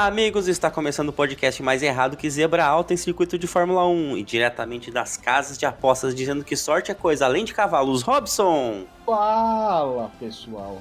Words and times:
Olá, 0.00 0.06
amigos! 0.06 0.48
Está 0.48 0.70
começando 0.70 1.10
o 1.10 1.12
podcast 1.12 1.62
mais 1.62 1.82
errado 1.82 2.16
que 2.16 2.30
zebra 2.30 2.64
alta 2.64 2.94
em 2.94 2.96
circuito 2.96 3.38
de 3.38 3.46
Fórmula 3.46 3.86
1 3.86 4.16
e 4.16 4.22
diretamente 4.22 4.90
das 4.90 5.18
casas 5.18 5.58
de 5.58 5.66
apostas 5.66 6.14
dizendo 6.14 6.42
que 6.42 6.56
sorte 6.56 6.90
é 6.90 6.94
coisa 6.94 7.26
além 7.26 7.44
de 7.44 7.52
cavalos. 7.52 8.00
Robson! 8.00 8.84
Fala, 9.04 10.10
pessoal! 10.18 10.80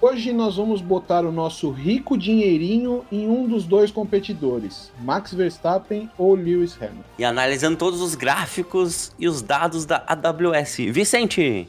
Hoje 0.00 0.32
nós 0.32 0.56
vamos 0.56 0.80
botar 0.80 1.24
o 1.24 1.30
nosso 1.30 1.70
rico 1.70 2.18
dinheirinho 2.18 3.06
em 3.12 3.28
um 3.28 3.46
dos 3.46 3.62
dois 3.62 3.92
competidores, 3.92 4.90
Max 5.00 5.32
Verstappen 5.32 6.10
ou 6.18 6.34
Lewis 6.34 6.74
Hamilton. 6.74 7.04
E 7.20 7.24
analisando 7.24 7.78
todos 7.78 8.00
os 8.00 8.16
gráficos 8.16 9.12
e 9.16 9.28
os 9.28 9.42
dados 9.42 9.86
da 9.86 10.02
AWS. 10.08 10.78
Vicente! 10.90 11.68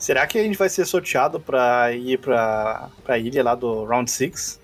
Será 0.00 0.26
que 0.26 0.36
a 0.36 0.42
gente 0.42 0.58
vai 0.58 0.68
ser 0.68 0.84
sorteado 0.84 1.38
para 1.38 1.92
ir 1.92 2.18
para 2.18 2.90
a 3.06 3.18
ilha 3.18 3.44
lá 3.44 3.54
do 3.54 3.84
Round 3.84 4.10
6? 4.10 4.63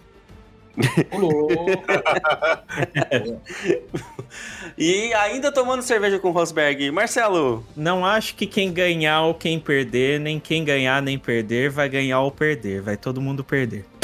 e 4.78 5.12
ainda 5.14 5.52
tomando 5.52 5.82
cerveja 5.82 6.18
com 6.18 6.30
Rosberg. 6.30 6.90
Marcelo? 6.90 7.64
Não 7.76 8.04
acho 8.04 8.34
que 8.34 8.46
quem 8.46 8.72
ganhar 8.72 9.22
ou 9.22 9.34
quem 9.34 9.58
perder, 9.58 10.20
nem 10.20 10.40
quem 10.40 10.64
ganhar 10.64 11.02
nem 11.02 11.18
perder, 11.18 11.70
vai 11.70 11.88
ganhar 11.88 12.20
ou 12.20 12.30
perder. 12.30 12.80
Vai 12.80 12.96
todo 12.96 13.20
mundo 13.20 13.44
perder. 13.44 13.84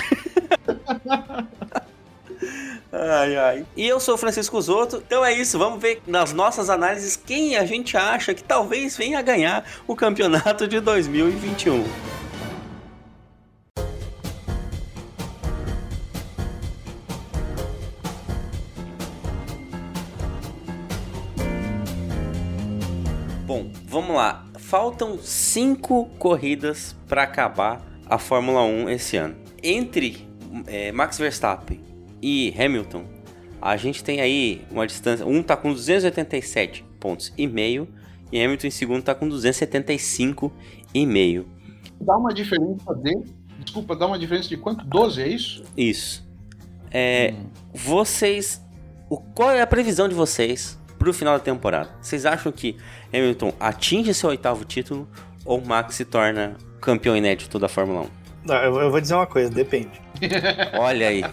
Ai, 2.98 3.36
ai. 3.36 3.66
E 3.76 3.86
eu 3.86 4.00
sou 4.00 4.14
o 4.14 4.18
Francisco 4.18 4.60
Zoto. 4.60 5.02
Então 5.06 5.24
é 5.24 5.32
isso, 5.32 5.58
vamos 5.58 5.80
ver 5.80 6.00
nas 6.06 6.32
nossas 6.32 6.70
análises 6.70 7.14
quem 7.14 7.56
a 7.56 7.66
gente 7.66 7.94
acha 7.94 8.32
que 8.32 8.42
talvez 8.42 8.96
venha 8.96 9.18
a 9.18 9.22
ganhar 9.22 9.64
o 9.86 9.94
campeonato 9.94 10.66
de 10.66 10.80
2021. 10.80 11.84
Faltam 24.96 25.18
cinco 25.18 26.06
corridas 26.18 26.96
para 27.06 27.22
acabar 27.22 27.86
a 28.06 28.16
Fórmula 28.16 28.62
1 28.62 28.88
esse 28.88 29.18
ano. 29.18 29.36
Entre 29.62 30.26
é, 30.66 30.90
Max 30.90 31.18
Verstappen 31.18 31.82
e 32.22 32.54
Hamilton, 32.58 33.04
a 33.60 33.76
gente 33.76 34.02
tem 34.02 34.22
aí 34.22 34.64
uma 34.70 34.86
distância. 34.86 35.26
Um 35.26 35.42
tá 35.42 35.54
com 35.54 35.70
287 35.70 36.82
pontos 36.98 37.30
e 37.36 37.46
meio 37.46 37.86
e 38.32 38.42
Hamilton 38.42 38.68
em 38.68 38.70
segundo 38.70 39.02
tá 39.02 39.14
com 39.14 39.28
275 39.28 40.50
e 40.94 41.04
meio. 41.04 41.46
Dá 42.00 42.16
uma 42.16 42.32
diferença 42.32 42.94
de. 42.94 43.22
Desculpa, 43.58 43.94
dá 43.94 44.06
uma 44.06 44.18
diferença 44.18 44.48
de 44.48 44.56
quanto? 44.56 44.82
12, 44.86 45.20
é 45.20 45.28
isso? 45.28 45.62
Isso. 45.76 46.26
É, 46.90 47.34
hum. 47.34 47.50
Vocês. 47.74 48.64
O, 49.10 49.18
qual 49.18 49.50
é 49.50 49.60
a 49.60 49.66
previsão 49.66 50.08
de 50.08 50.14
vocês 50.14 50.78
pro 51.06 51.12
final 51.12 51.34
da 51.34 51.44
temporada? 51.44 51.88
Vocês 52.02 52.26
acham 52.26 52.50
que 52.50 52.76
Hamilton 53.14 53.52
atinge 53.60 54.12
seu 54.12 54.30
oitavo 54.30 54.64
título 54.64 55.08
ou 55.44 55.64
Max 55.64 55.94
se 55.94 56.04
torna 56.04 56.56
campeão 56.80 57.16
inédito 57.16 57.60
da 57.60 57.68
Fórmula 57.68 58.02
1? 58.02 58.06
Não, 58.46 58.56
eu, 58.56 58.80
eu 58.80 58.90
vou 58.90 59.00
dizer 59.00 59.14
uma 59.14 59.26
coisa, 59.26 59.48
depende. 59.48 60.00
Olha 60.74 61.08
aí. 61.08 61.24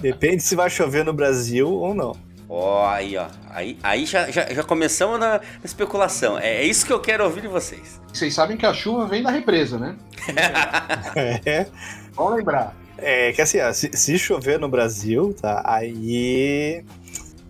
Depende 0.00 0.42
se 0.42 0.56
vai 0.56 0.68
chover 0.68 1.04
no 1.04 1.12
Brasil 1.12 1.70
ou 1.70 1.94
não. 1.94 2.16
Ó, 2.48 2.82
oh, 2.82 2.88
aí, 2.88 3.16
ó. 3.16 3.26
Aí, 3.50 3.78
aí 3.82 4.04
já, 4.04 4.30
já, 4.30 4.46
já 4.52 4.64
começamos 4.64 5.20
na, 5.20 5.34
na 5.34 5.64
especulação. 5.64 6.38
É, 6.38 6.56
é, 6.56 6.64
isso 6.64 6.84
que 6.84 6.92
eu 6.92 6.98
quero 6.98 7.22
ouvir 7.22 7.42
de 7.42 7.48
vocês. 7.48 8.00
Vocês 8.12 8.34
sabem 8.34 8.56
que 8.56 8.66
a 8.66 8.72
chuva 8.72 9.06
vem 9.06 9.22
da 9.22 9.30
represa, 9.30 9.78
né? 9.78 9.96
é. 11.44 11.66
Vamos 12.14 12.36
lembrar. 12.36 12.74
É 12.96 13.30
que 13.32 13.40
assim, 13.40 13.60
ó, 13.60 13.72
se, 13.72 13.90
se 13.92 14.18
chover 14.18 14.58
no 14.58 14.68
Brasil, 14.68 15.36
tá? 15.40 15.62
Aí 15.64 16.84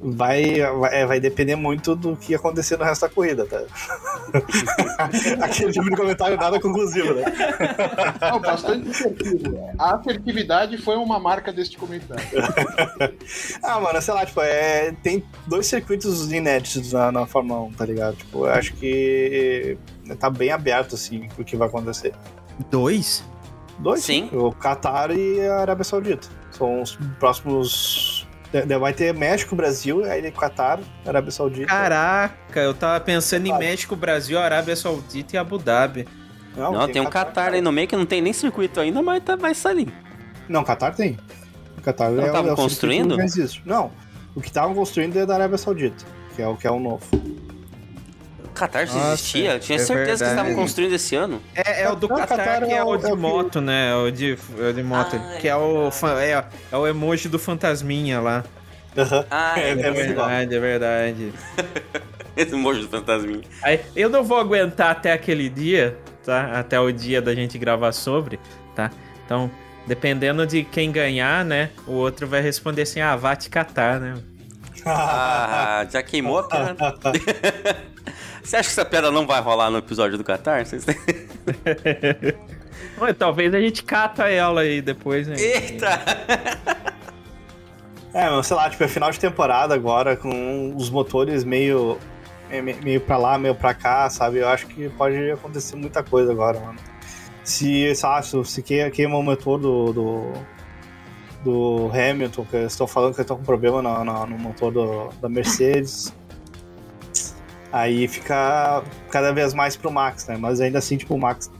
vai, 0.01 0.61
vai, 0.61 0.95
é, 0.95 1.07
vai, 1.07 1.21
depender 1.21 1.57
muito 1.57 1.97
do 1.97 2.17
que 2.17 2.35
acontecer 2.35 2.77
no 2.77 2.85
resto 2.85 3.03
da 3.03 3.09
corrida, 3.09 3.45
tá? 3.45 3.63
Aquele 5.45 5.73
tipo 5.73 5.91
de 5.91 5.97
comentário 5.97 6.37
nada 6.37 6.61
conclusivo, 6.61 7.15
né? 7.15 7.25
Não, 8.21 8.41
bastante 8.41 8.91
assertivo. 8.91 9.75
A 9.79 9.97
assertividade 9.97 10.79
foi 10.79 10.97
uma 10.97 11.19
marca 11.19 11.53
deste 11.53 11.77
comentário. 11.77 12.25
ah, 13.63 13.81
mano, 13.81 14.01
sei 14.01 14.15
lá, 14.15 14.25
tipo, 14.25 14.41
é, 14.41 14.93
tem 15.03 15.25
dois 15.47 15.67
circuitos 15.67 16.31
inéditos 16.31 16.93
na, 16.93 17.11
na 17.11 17.27
Fórmula 17.27 17.61
1, 17.63 17.73
tá 17.73 17.85
ligado? 17.85 18.17
Tipo, 18.17 18.47
eu 18.47 18.53
acho 18.53 18.75
que 18.75 19.77
tá 20.19 20.31
bem 20.31 20.51
aberto, 20.51 20.95
assim, 20.95 21.29
o 21.39 21.45
que 21.45 21.57
vai 21.57 21.69
acontecer. 21.69 22.15
Dois? 22.71 23.25
Dois? 23.79 24.05
Sim. 24.05 24.29
O 24.33 24.53
Qatar 24.53 25.11
e 25.11 25.41
a 25.41 25.59
Arábia 25.59 25.85
Saudita. 25.85 26.29
São 26.51 26.83
os 26.83 26.97
próximos 27.19 28.08
Vai 28.81 28.93
ter 28.95 29.13
México, 29.13 29.55
Brasil, 29.55 30.05
aí 30.05 30.31
Qatar, 30.31 30.81
Arábia 31.07 31.31
Saudita. 31.31 31.67
Caraca, 31.67 32.61
eu 32.61 32.73
tava 32.73 32.99
pensando 33.01 33.47
em 33.47 33.59
México, 33.59 33.95
Brasil, 33.95 34.39
Arábia 34.39 34.75
Saudita 34.75 35.37
e 35.37 35.39
Abu 35.39 35.59
Dhabi. 35.59 36.09
Não, 36.57 36.73
não 36.73 36.85
tem, 36.87 36.95
tem 36.95 37.03
um 37.03 37.11
Qatar 37.11 37.53
aí 37.53 37.61
no 37.61 37.71
meio 37.71 37.87
que 37.87 37.97
não 37.97 38.07
tem 38.07 38.21
nem 38.21 38.33
circuito 38.33 38.81
ainda, 38.81 39.03
mas 39.03 39.23
tá, 39.23 39.37
vai 39.37 39.55
sair. 39.55 39.93
Não, 40.49 40.65
Qatar 40.65 40.95
tem. 40.95 41.19
O 41.77 41.83
Qatar 41.83 42.11
não 42.11 42.25
é, 42.25 42.31
tava 42.31 42.53
é 42.53 42.57
construindo? 42.57 43.17
Não, 43.67 43.91
o 44.35 44.41
que 44.41 44.49
estavam 44.49 44.75
construindo 44.75 45.17
é 45.19 45.27
da 45.27 45.35
Arábia 45.35 45.59
Saudita, 45.59 46.05
que 46.35 46.41
é 46.41 46.49
o 46.49 46.57
que 46.57 46.67
é 46.67 46.71
o 46.71 46.81
novo. 46.81 47.05
Qatar 48.59 48.87
Nossa, 48.87 49.15
existia? 49.15 49.53
Eu 49.53 49.61
tinha 49.61 49.77
é 49.77 49.79
certeza 49.79 49.95
verdade. 49.95 50.25
que 50.25 50.31
estavam 50.31 50.55
construindo 50.55 50.93
esse 50.95 51.15
ano. 51.15 51.43
É, 51.55 51.83
é 51.83 51.91
o 51.91 51.95
do 51.95 52.09
Qatar, 52.09 52.65
que 52.67 52.73
é, 52.73 52.77
é 52.77 52.85
o, 52.85 52.97
de 52.97 53.13
moto, 53.15 53.61
né? 53.61 53.95
O 53.95 54.11
de, 54.11 54.37
é 54.59 54.69
o 54.71 54.73
de 54.73 54.83
moto. 54.83 55.17
Ah, 55.17 55.39
que 55.41 55.49
é, 55.49 55.57
o, 55.57 55.89
é, 56.21 56.45
é 56.73 56.77
o 56.77 56.87
emoji 56.87 57.29
do 57.29 57.39
fantasminha 57.39 58.21
lá. 58.21 58.45
Uhum. 58.97 59.25
Ah, 59.31 59.55
é, 59.57 59.69
é, 59.69 59.71
é 59.71 59.91
verdade, 59.91 60.55
é 60.55 60.59
verdade. 60.59 61.33
Esse 62.37 62.55
emoji 62.55 62.83
do 62.83 62.89
fantasminha. 62.89 63.43
Aí, 63.63 63.81
eu 63.95 64.09
não 64.09 64.25
vou 64.25 64.39
aguentar 64.39 64.91
até 64.91 65.13
aquele 65.13 65.49
dia, 65.49 65.97
tá? 66.25 66.59
Até 66.59 66.81
o 66.81 66.91
dia 66.91 67.23
da 67.23 67.35
gente 67.35 67.59
gravar 67.59 67.93
sobre, 67.93 68.41
tá? 68.75 68.91
Então, 69.25 69.51
dependendo 69.87 70.47
de 70.47 70.65
quem 70.65 70.91
ganhar, 70.93 71.45
né? 71.45 71.71
O 71.87 71.93
outro 71.93 72.27
vai 72.27 72.41
responder 72.41 72.83
assim, 72.83 73.01
ah, 73.01 73.17
vá 73.17 73.35
te 73.35 73.49
catar, 73.49 74.01
né? 74.01 74.15
Ah, 74.87 75.87
já 75.91 76.03
queimou 76.03 76.39
a 76.39 76.43
piada. 76.45 76.77
Você 78.49 78.57
acha 78.57 78.71
que 78.71 78.81
essa 78.81 78.85
piada 78.87 79.11
não 79.11 79.27
vai 79.27 79.43
rolar 79.43 79.69
no 79.69 79.77
episódio 79.77 80.17
do 80.17 80.25
Qatar? 80.25 80.65
Vocês 80.65 80.83
têm... 80.83 80.97
Talvez 83.19 83.53
a 83.53 83.61
gente 83.61 83.85
cata 83.85 84.27
ela 84.27 84.63
aí 84.63 84.81
depois, 84.81 85.29
né? 85.29 85.37
Eita! 85.39 86.01
É, 88.15 88.31
mas 88.31 88.47
sei 88.47 88.57
lá, 88.57 88.71
tipo, 88.71 88.83
é 88.83 88.89
final 88.89 89.11
de 89.11 89.21
temporada 89.21 89.75
agora, 89.75 90.17
com 90.17 90.75
os 90.75 90.89
motores 90.89 91.45
meio, 91.45 91.99
meio 92.83 93.03
pra 93.03 93.19
lá, 93.19 93.37
meio 93.37 93.55
pra 93.55 93.75
cá, 93.75 94.09
sabe? 94.09 94.39
Eu 94.39 94.49
acho 94.49 94.67
que 94.67 94.89
pode 94.89 95.31
acontecer 95.31 95.77
muita 95.77 96.03
coisa 96.03 96.33
agora, 96.33 96.59
mano. 96.59 96.79
Se, 97.45 97.95
sei 97.95 98.09
lá, 98.09 98.23
se 98.23 98.63
queima 98.63 99.19
o 99.19 99.23
motor 99.23 99.59
do, 99.59 99.93
do, 99.93 100.33
do 101.45 101.91
Hamilton, 101.93 102.47
que 102.47 102.57
eles 102.57 102.73
estão 102.73 102.87
falando 102.87 103.15
que 103.15 103.21
estão 103.21 103.37
com 103.37 103.45
problema 103.45 103.83
no, 103.83 104.05
no, 104.07 104.27
no 104.27 104.39
motor 104.39 104.73
do, 104.73 105.11
da 105.21 105.29
Mercedes. 105.29 106.15
Aí 107.73 108.09
fica 108.09 108.83
cada 109.11 109.33
vez 109.33 109.53
mais 109.53 109.77
pro 109.77 109.91
Max, 109.93 110.27
né? 110.27 110.37
Mas 110.39 110.61
ainda 110.61 110.79
assim, 110.79 110.97
tipo, 110.97 111.15
o 111.15 111.19
Max 111.19 111.51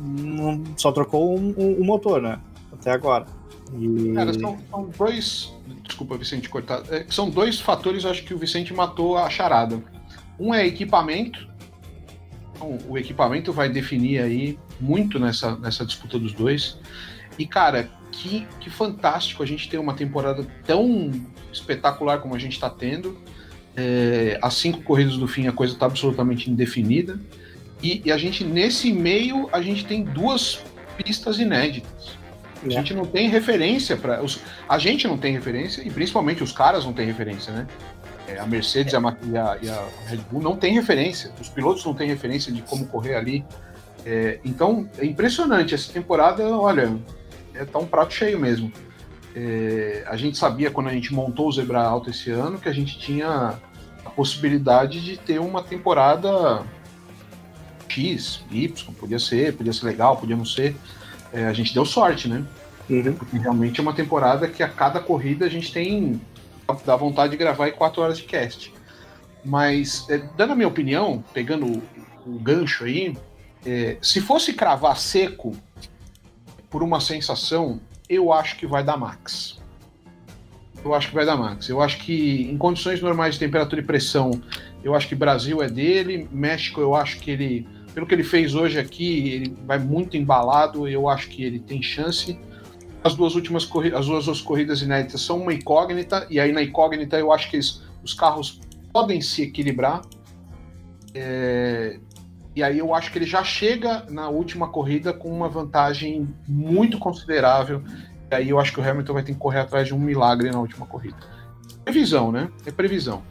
só 0.77 0.91
trocou 0.91 1.39
um, 1.39 1.55
um, 1.57 1.83
um 1.83 1.85
motor, 1.85 2.23
né? 2.23 2.39
Até 2.73 2.91
agora. 2.91 3.27
E... 3.75 4.13
Cara, 4.15 4.33
são, 4.33 4.59
são, 4.71 4.91
dois. 4.97 5.53
Desculpa, 5.83 6.17
Vicente, 6.17 6.49
cortar. 6.49 6.83
É, 6.91 7.05
são 7.11 7.29
dois 7.29 7.61
fatores, 7.61 8.05
acho 8.05 8.25
que 8.25 8.33
o 8.33 8.39
Vicente 8.39 8.73
matou 8.73 9.19
a 9.19 9.29
charada. 9.29 9.83
Um 10.39 10.55
é 10.55 10.67
equipamento. 10.67 11.47
Então, 12.55 12.79
o 12.89 12.97
equipamento 12.97 13.53
vai 13.53 13.69
definir 13.69 14.21
aí 14.21 14.59
muito 14.81 15.19
nessa, 15.19 15.57
nessa 15.57 15.85
disputa 15.85 16.19
dos 16.19 16.33
dois. 16.33 16.79
E, 17.39 17.47
cara, 17.47 17.91
que, 18.11 18.47
que 18.61 18.71
fantástico 18.71 19.43
a 19.43 19.47
gente 19.47 19.69
ter 19.69 19.79
uma 19.79 19.95
temporada 19.95 20.47
tão 20.65 21.11
espetacular 21.53 22.21
como 22.21 22.35
a 22.35 22.39
gente 22.39 22.53
está 22.53 22.71
tendo. 22.71 23.17
É, 23.81 24.37
as 24.43 24.55
cinco 24.55 24.83
corridas 24.83 25.17
do 25.17 25.29
fim, 25.29 25.47
a 25.47 25.53
coisa 25.53 25.73
está 25.73 25.87
absolutamente 25.87 26.51
indefinida. 26.51 27.17
E, 27.81 28.03
e, 28.05 28.11
a 28.11 28.19
gente, 28.19 28.43
nesse 28.43 28.93
meio, 28.93 29.49
a 29.53 29.63
gente 29.63 29.85
tem 29.85 30.03
duas 30.03 30.65
pistas 30.97 31.39
inéditas. 31.39 32.19
A 32.65 32.69
gente 32.69 32.93
não 32.93 33.05
tem 33.05 33.29
referência 33.29 33.97
para. 33.97 34.21
A 34.69 34.79
gente 34.81 35.07
não 35.07 35.17
tem 35.17 35.33
referência, 35.33 35.83
e 35.83 35.91
principalmente 35.91 36.43
os 36.43 36.51
caras 36.51 36.85
não 36.85 36.93
têm 36.93 37.07
referência, 37.07 37.53
né? 37.53 37.69
É, 38.27 38.41
a 38.41 38.47
Mercedes 38.47 38.95
a, 38.95 38.99
e, 38.99 39.39
a, 39.39 39.59
e, 39.63 39.71
a, 39.71 39.89
Red 40.07 40.19
Bull 40.29 40.43
não 40.43 40.57
têm 40.57 40.75
referência, 40.75 41.31
os 41.41 41.49
pilotos 41.49 41.85
não 41.85 41.95
têm 41.95 42.09
referência 42.09 42.53
de 42.53 42.63
como 42.63 42.85
correr 42.87 43.15
ali. 43.15 43.45
É, 44.05 44.41
então, 44.45 44.91
é 44.99 45.07
impressionante. 45.07 45.73
Essa 45.73 45.93
temporada, 45.93 46.45
olha, 46.49 46.99
é, 47.55 47.65
tá 47.65 47.79
um 47.79 47.87
prato 47.87 48.13
cheio 48.13 48.41
mesmo. 48.41 48.73
É, 49.37 50.05
a 50.09 50.17
gente 50.17 50.37
sabia 50.37 50.69
quando 50.69 50.89
a 50.89 50.93
gente 50.93 51.15
montou 51.15 51.47
o 51.47 51.53
Zebra 51.53 51.81
Alto 51.81 52.11
esse 52.11 52.29
ano 52.29 52.59
que 52.59 52.69
a 52.69 52.73
gente 52.73 52.99
tinha 52.99 53.57
possibilidade 54.19 55.01
de 55.01 55.17
ter 55.17 55.39
uma 55.39 55.63
temporada 55.63 56.67
X, 57.89 58.43
Y, 58.51 58.93
podia 58.95 59.21
ser, 59.21 59.57
podia 59.57 59.73
ser 59.73 59.87
legal, 59.87 60.17
podia 60.17 60.37
não 60.37 60.45
ser. 60.45 60.75
É, 61.33 61.45
a 61.45 61.53
gente 61.53 61.73
deu 61.73 61.85
sorte, 61.85 62.27
né? 62.27 62.45
Uhum. 62.91 63.13
Porque 63.13 63.39
realmente 63.39 63.79
é 63.79 63.83
uma 63.83 63.93
temporada 63.93 64.49
que 64.49 64.61
a 64.61 64.69
cada 64.69 64.99
corrida 64.99 65.47
a 65.47 65.49
gente 65.49 65.73
tem. 65.73 66.21
dá 66.85 66.97
vontade 66.97 67.31
de 67.31 67.37
gravar 67.37 67.69
em 67.69 67.73
4 67.73 68.03
horas 68.03 68.19
de 68.19 68.25
cast. 68.25 68.75
Mas, 69.45 70.05
é, 70.11 70.19
dando 70.37 70.55
a 70.55 70.57
minha 70.57 70.67
opinião, 70.67 71.23
pegando 71.33 71.67
o, 71.67 71.83
o 72.27 72.41
gancho 72.41 72.87
aí, 72.87 73.17
é, 73.65 73.99
se 74.03 74.21
fosse 74.21 74.53
cravar 74.53 74.99
seco 74.99 75.57
por 76.69 76.83
uma 76.83 77.01
sensação, 77.01 77.81
eu 78.09 78.33
acho 78.33 78.57
que 78.57 78.67
vai 78.67 78.83
dar 78.83 78.97
max. 78.97 79.58
Eu 80.85 80.95
acho 80.95 81.09
que 81.09 81.15
vai 81.15 81.27
dar 81.27 81.37
max. 81.37 81.69
Eu 81.69 81.81
acho 81.81 81.99
que 81.99 82.43
em 82.43 82.57
condições 82.57 83.01
normais 83.01 83.35
de 83.35 83.41
temperatura 83.41 83.81
e 83.81 83.85
pressão, 83.85 84.31
eu 84.83 84.95
acho 84.95 85.09
que 85.09 85.15
Brasil 85.15 85.63
é 85.63 85.69
dele. 85.69 86.29
México, 86.33 86.81
eu 86.81 86.95
acho 86.95 87.19
que 87.19 87.31
ele, 87.31 87.67
pelo 87.95 88.07
que 88.07 88.15
ele 88.15 88.23
fez 88.23 88.55
hoje 88.55 88.79
aqui, 88.79 89.31
ele 89.31 89.57
vai 89.67 89.79
muito 89.79 90.17
embalado. 90.17 90.89
Eu 90.89 91.09
acho 91.09 91.29
que 91.29 91.43
ele 91.43 91.59
tem 91.59 91.83
chance. 91.83 92.39
As 93.03 93.15
duas 93.15 93.35
últimas 93.35 93.65
corridas, 93.65 94.01
as 94.01 94.07
duas, 94.07 94.41
corridas 94.41 94.83
inéditas 94.83 95.21
são 95.21 95.41
uma 95.41 95.55
incógnita, 95.55 96.27
e 96.29 96.41
aí 96.41 96.53
na 96.53 96.63
incógnita 96.63 97.17
eu 97.17 97.33
acho 97.33 97.49
que 97.49 97.57
eles, 97.57 97.83
os 98.03 98.13
carros 98.13 98.61
podem 98.93 99.21
se 99.21 99.43
equilibrar. 99.43 100.03
É, 101.15 101.99
e 102.57 102.63
aí 102.63 102.79
eu 102.79 102.93
acho 102.93 103.13
que 103.13 103.19
ele 103.19 103.25
já 103.25 103.45
chega 103.45 104.05
na 104.11 104.29
última 104.29 104.69
corrida 104.69 105.13
com 105.13 105.31
uma 105.31 105.49
vantagem 105.49 106.29
muito 106.47 106.99
considerável. 106.99 107.85
E 108.31 108.35
aí 108.35 108.49
eu 108.51 108.59
acho 108.61 108.73
que 108.73 108.81
o 108.81 108.89
Hamilton 108.89 109.13
vai 109.15 109.23
ter 109.23 109.33
que 109.33 109.39
correr 109.39 109.61
atrás 109.61 109.87
de 109.87 109.95
um 109.95 109.99
milagre 109.99 110.51
na 110.51 110.61
última 110.61 110.87
corrida. 110.87 111.17
Previsão, 111.85 112.31
né? 112.31 112.51
É 112.67 112.71
previsão. 112.71 113.23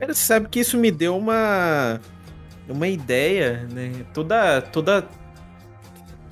Você 0.00 0.14
sabe 0.14 0.48
que 0.48 0.60
isso 0.60 0.76
me 0.76 0.90
deu 0.90 1.16
uma 1.16 2.00
uma 2.68 2.88
ideia, 2.88 3.66
né? 3.72 3.92
Toda 4.12 4.60
toda 4.60 5.06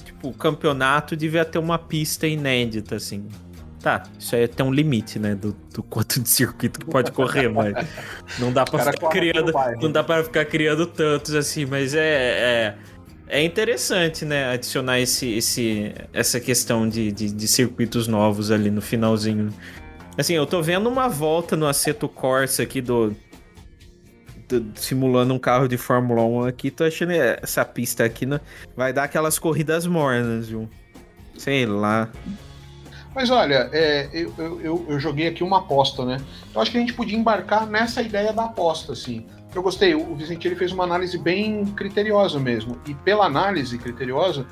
tipo, 0.05 0.29
o 0.29 0.33
campeonato 0.33 1.17
devia 1.17 1.45
ter 1.45 1.59
uma 1.59 1.79
pista 1.79 2.27
inédita 2.27 2.97
assim. 2.97 3.29
Tá, 3.81 4.03
isso 4.19 4.35
aí 4.35 4.49
tem 4.49 4.65
um 4.65 4.73
limite, 4.73 5.19
né? 5.19 5.35
Do, 5.35 5.55
do 5.73 5.83
quanto 5.83 6.19
de 6.19 6.29
circuito 6.29 6.81
que 6.81 6.87
pode 6.87 7.13
correr, 7.13 7.49
mas 7.49 7.75
não 8.41 8.51
dá 8.51 8.65
pra 8.65 8.91
ficar 8.91 9.09
criando. 9.09 9.53
Não 9.81 9.93
dá 9.93 10.03
para 10.03 10.25
ficar 10.25 10.45
criando 10.47 10.87
tantos 10.87 11.35
assim, 11.35 11.67
mas 11.67 11.95
é, 11.95 12.01
é, 12.01 12.79
é, 13.35 13.43
interessante, 13.43 14.25
né? 14.25 14.51
Adicionar 14.51 15.01
esse, 15.01 15.33
esse, 15.35 15.93
essa 16.13 16.39
questão 16.39 16.89
de, 16.89 17.11
de, 17.11 17.33
de 17.33 17.49
circuitos 17.49 18.07
novos 18.07 18.51
ali 18.51 18.71
no 18.71 18.81
finalzinho. 18.81 19.53
Assim, 20.17 20.35
eu 20.35 20.47
tô 20.47 20.63
vendo 20.63 20.89
uma 20.89 21.09
volta 21.09 21.57
no 21.57 21.67
Aceto 21.67 22.09
Corsa 22.09 22.63
aqui 22.63 22.81
do, 22.81 23.15
do, 24.49 24.73
simulando 24.77 25.35
um 25.35 25.39
carro 25.39 25.67
de 25.67 25.77
Fórmula 25.77 26.23
1 26.23 26.45
aqui, 26.47 26.71
tô 26.71 26.85
achando 26.85 27.11
essa 27.11 27.65
pista 27.65 28.05
aqui 28.05 28.25
né, 28.25 28.41
vai 28.77 28.93
dar 28.93 29.05
aquelas 29.05 29.37
corridas 29.37 29.85
mornas, 29.85 30.49
viu? 30.49 30.69
Sei 31.37 31.67
lá. 31.67 32.13
Mas 33.15 33.31
olha, 33.31 33.69
é, 33.73 34.09
eu, 34.13 34.33
eu, 34.39 34.87
eu, 34.89 35.01
joguei 35.01 35.27
aqui 35.27 35.43
uma 35.43 35.59
aposta, 35.59 36.05
né? 36.05 36.19
Eu 36.55 36.61
acho 36.61 36.71
que 36.71 36.77
a 36.77 36.81
gente 36.81 36.95
podia 36.95 37.19
embarcar 37.19 37.67
nessa 37.67 38.01
ideia 38.01 38.33
da 38.33 38.45
aposta, 38.45 38.93
assim. 38.93 39.27
Eu 39.55 39.63
gostei, 39.63 39.95
o 39.95 40.15
Vicente 40.15 40.49
ele 40.49 40.57
fez 40.57 40.73
uma 40.73 40.85
análise 40.85 41.17
bem 41.17 41.65
criteriosa 41.67 42.41
mesmo. 42.41 42.77
E 42.87 42.95
pela 42.95 43.27
análise 43.27 43.79
criteriosa, 43.79 44.47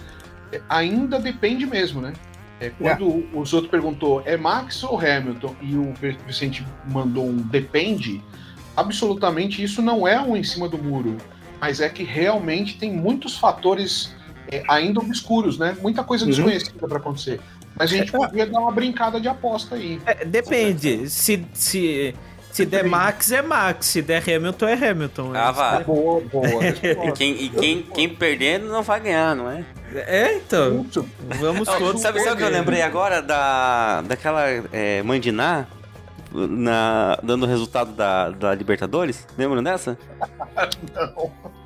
é, 0.53 0.61
ainda 0.69 1.19
depende 1.19 1.67
mesmo, 1.67 2.01
né? 2.01 2.13
É, 2.61 2.71
quando 2.71 3.25
é. 3.33 3.37
o 3.37 3.45
Zoto 3.45 3.69
perguntou 3.69 4.23
é 4.25 4.37
Max 4.37 4.85
ou 4.85 4.97
Hamilton 4.97 5.57
e 5.61 5.75
o 5.75 5.93
Vicente 6.27 6.65
mandou 6.89 7.27
um 7.27 7.37
depende, 7.37 8.23
absolutamente 8.77 9.63
isso 9.63 9.83
não 9.83 10.07
é 10.07 10.21
um 10.21 10.37
em 10.37 10.45
cima 10.45 10.69
do 10.69 10.79
muro, 10.79 11.17
mas 11.61 11.81
é 11.81 11.89
que 11.89 12.05
realmente 12.05 12.79
tem 12.79 12.93
muitos 12.93 13.37
fatores 13.37 14.15
é, 14.49 14.63
ainda 14.69 15.01
obscuros, 15.01 15.59
né? 15.59 15.77
Muita 15.83 16.05
coisa 16.05 16.25
uhum. 16.25 16.31
desconhecida 16.31 16.87
para 16.87 16.99
acontecer. 16.99 17.41
Mas 17.77 17.93
a 17.93 17.97
gente 17.97 18.13
podia 18.13 18.47
dar 18.47 18.61
uma 18.61 18.71
brincada 18.71 19.21
de 19.21 19.27
aposta 19.29 19.75
aí. 19.75 20.01
É, 20.07 20.25
depende. 20.25 21.09
Se, 21.09 21.45
se, 21.55 22.15
se 22.53 22.67
der 22.67 22.85
Max, 22.85 23.33
é 23.33 23.41
Max. 23.41 23.87
Se 23.87 24.03
der 24.03 24.23
Hamilton, 24.23 24.69
é 24.69 24.91
Hamilton. 24.91 25.33
Ah, 25.35 25.51
vai. 25.51 25.85
Boa, 25.85 26.21
boa. 26.31 26.65
e 26.65 27.13
quem, 27.13 27.33
e 27.43 27.49
quem, 27.49 27.83
quem 27.83 28.09
perdendo 28.09 28.69
não 28.69 28.83
vai 28.83 29.01
ganhar, 29.01 29.35
não 29.35 29.51
é? 29.51 29.65
É, 29.95 30.37
então. 30.37 30.87
Vamos 31.41 31.67
todos. 31.67 32.01
Sabe, 32.03 32.21
sabe 32.21 32.35
o 32.35 32.37
que 32.37 32.43
eu 32.45 32.51
lembrei 32.51 32.83
agora 32.83 33.23
da, 33.23 34.03
daquela 34.03 34.43
é, 34.73 35.03
Mandiná? 35.03 35.67
Na, 36.35 37.19
dando 37.23 37.45
o 37.45 37.49
resultado 37.49 37.93
da, 37.93 38.31
da 38.31 38.55
Libertadores? 38.55 39.27
Lembram 39.37 39.63
dessa? 39.63 39.99
não. 40.95 41.31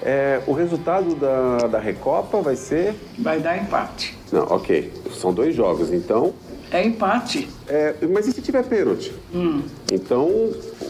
É, 0.00 0.40
o 0.46 0.52
resultado 0.52 1.14
da, 1.16 1.66
da 1.66 1.78
Recopa 1.78 2.40
vai 2.40 2.54
ser? 2.54 2.94
Vai 3.18 3.40
dar 3.40 3.58
empate. 3.58 4.16
Não, 4.30 4.44
ok. 4.44 4.92
São 5.12 5.34
dois 5.34 5.54
jogos, 5.54 5.92
então. 5.92 6.32
É 6.70 6.84
empate. 6.84 7.48
É, 7.66 7.94
mas 8.12 8.26
e 8.26 8.32
se 8.32 8.42
tiver 8.42 8.62
pênalti? 8.64 9.12
Hum. 9.34 9.62
Então, 9.90 10.28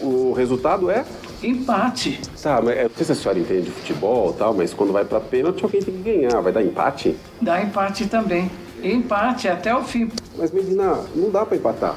o 0.03 0.33
resultado 0.37 0.91
é? 0.91 1.05
Empate. 1.43 2.21
Tá, 2.43 2.61
mas 2.61 2.77
é, 2.77 2.83
não 2.85 2.91
sei 2.97 3.07
se 3.07 3.13
a 3.13 3.15
senhora 3.15 3.39
entende 3.39 3.63
de 3.63 3.71
futebol 3.71 4.33
e 4.35 4.39
tal, 4.39 4.55
mas 4.55 4.75
quando 4.75 4.93
vai 4.93 5.05
pra 5.05 5.21
pênalti, 5.21 5.63
alguém 5.63 5.81
tem 5.81 5.95
que 5.95 6.03
ganhar. 6.03 6.41
Vai 6.41 6.53
dar 6.53 6.63
empate? 6.63 7.17
Dá 7.41 7.63
empate 7.63 8.07
também. 8.07 8.51
Empate 8.83 9.49
até 9.49 9.75
o 9.75 9.83
fim. 9.85 10.11
Mas, 10.37 10.51
Medina, 10.51 11.01
não 11.15 11.31
dá 11.31 11.47
pra 11.47 11.57
empatar. 11.57 11.97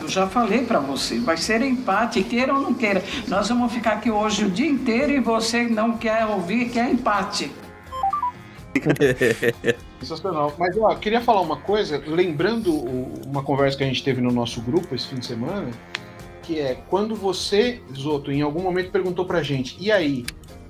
Eu 0.00 0.08
já 0.08 0.26
falei 0.26 0.64
para 0.64 0.80
você, 0.80 1.18
vai 1.18 1.36
ser 1.36 1.60
empate, 1.60 2.22
queira 2.22 2.54
ou 2.54 2.60
não 2.60 2.72
queira. 2.72 3.02
Nós 3.28 3.48
vamos 3.48 3.70
ficar 3.72 3.92
aqui 3.92 4.10
hoje 4.10 4.44
o 4.46 4.50
dia 4.50 4.68
inteiro 4.68 5.12
e 5.12 5.20
você 5.20 5.64
não 5.64 5.98
quer 5.98 6.24
ouvir 6.24 6.70
que 6.70 6.78
é 6.78 6.90
empate. 6.90 7.52
Sensacional. 10.00 10.54
Mas 10.58 10.76
ó, 10.76 10.94
queria 10.94 11.20
falar 11.20 11.40
uma 11.40 11.56
coisa, 11.56 12.02
lembrando 12.06 12.72
uma 13.26 13.42
conversa 13.42 13.76
que 13.78 13.84
a 13.84 13.86
gente 13.86 14.02
teve 14.02 14.20
no 14.20 14.30
nosso 14.30 14.60
grupo 14.60 14.94
esse 14.94 15.08
fim 15.08 15.16
de 15.16 15.26
semana, 15.26 15.70
que 16.42 16.58
é 16.58 16.74
quando 16.88 17.14
você, 17.14 17.80
Zoto, 17.94 18.32
em 18.32 18.42
algum 18.42 18.62
momento 18.62 18.90
perguntou 18.90 19.24
pra 19.24 19.42
gente, 19.42 19.76
e 19.78 19.90
aí, 19.90 20.24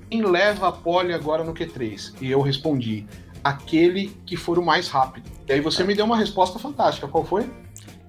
quem 0.08 0.22
leva 0.22 0.68
a 0.68 0.72
pole 0.72 1.12
agora 1.12 1.44
no 1.44 1.54
Q3? 1.54 2.14
E 2.20 2.30
eu 2.30 2.40
respondi, 2.40 3.06
aquele 3.42 4.14
que 4.26 4.36
for 4.36 4.58
o 4.58 4.64
mais 4.64 4.88
rápido. 4.88 5.30
E 5.48 5.52
aí 5.52 5.60
você 5.60 5.84
me 5.84 5.94
deu 5.94 6.04
uma 6.04 6.16
resposta 6.16 6.58
fantástica. 6.58 7.08
Qual 7.08 7.24
foi? 7.24 7.46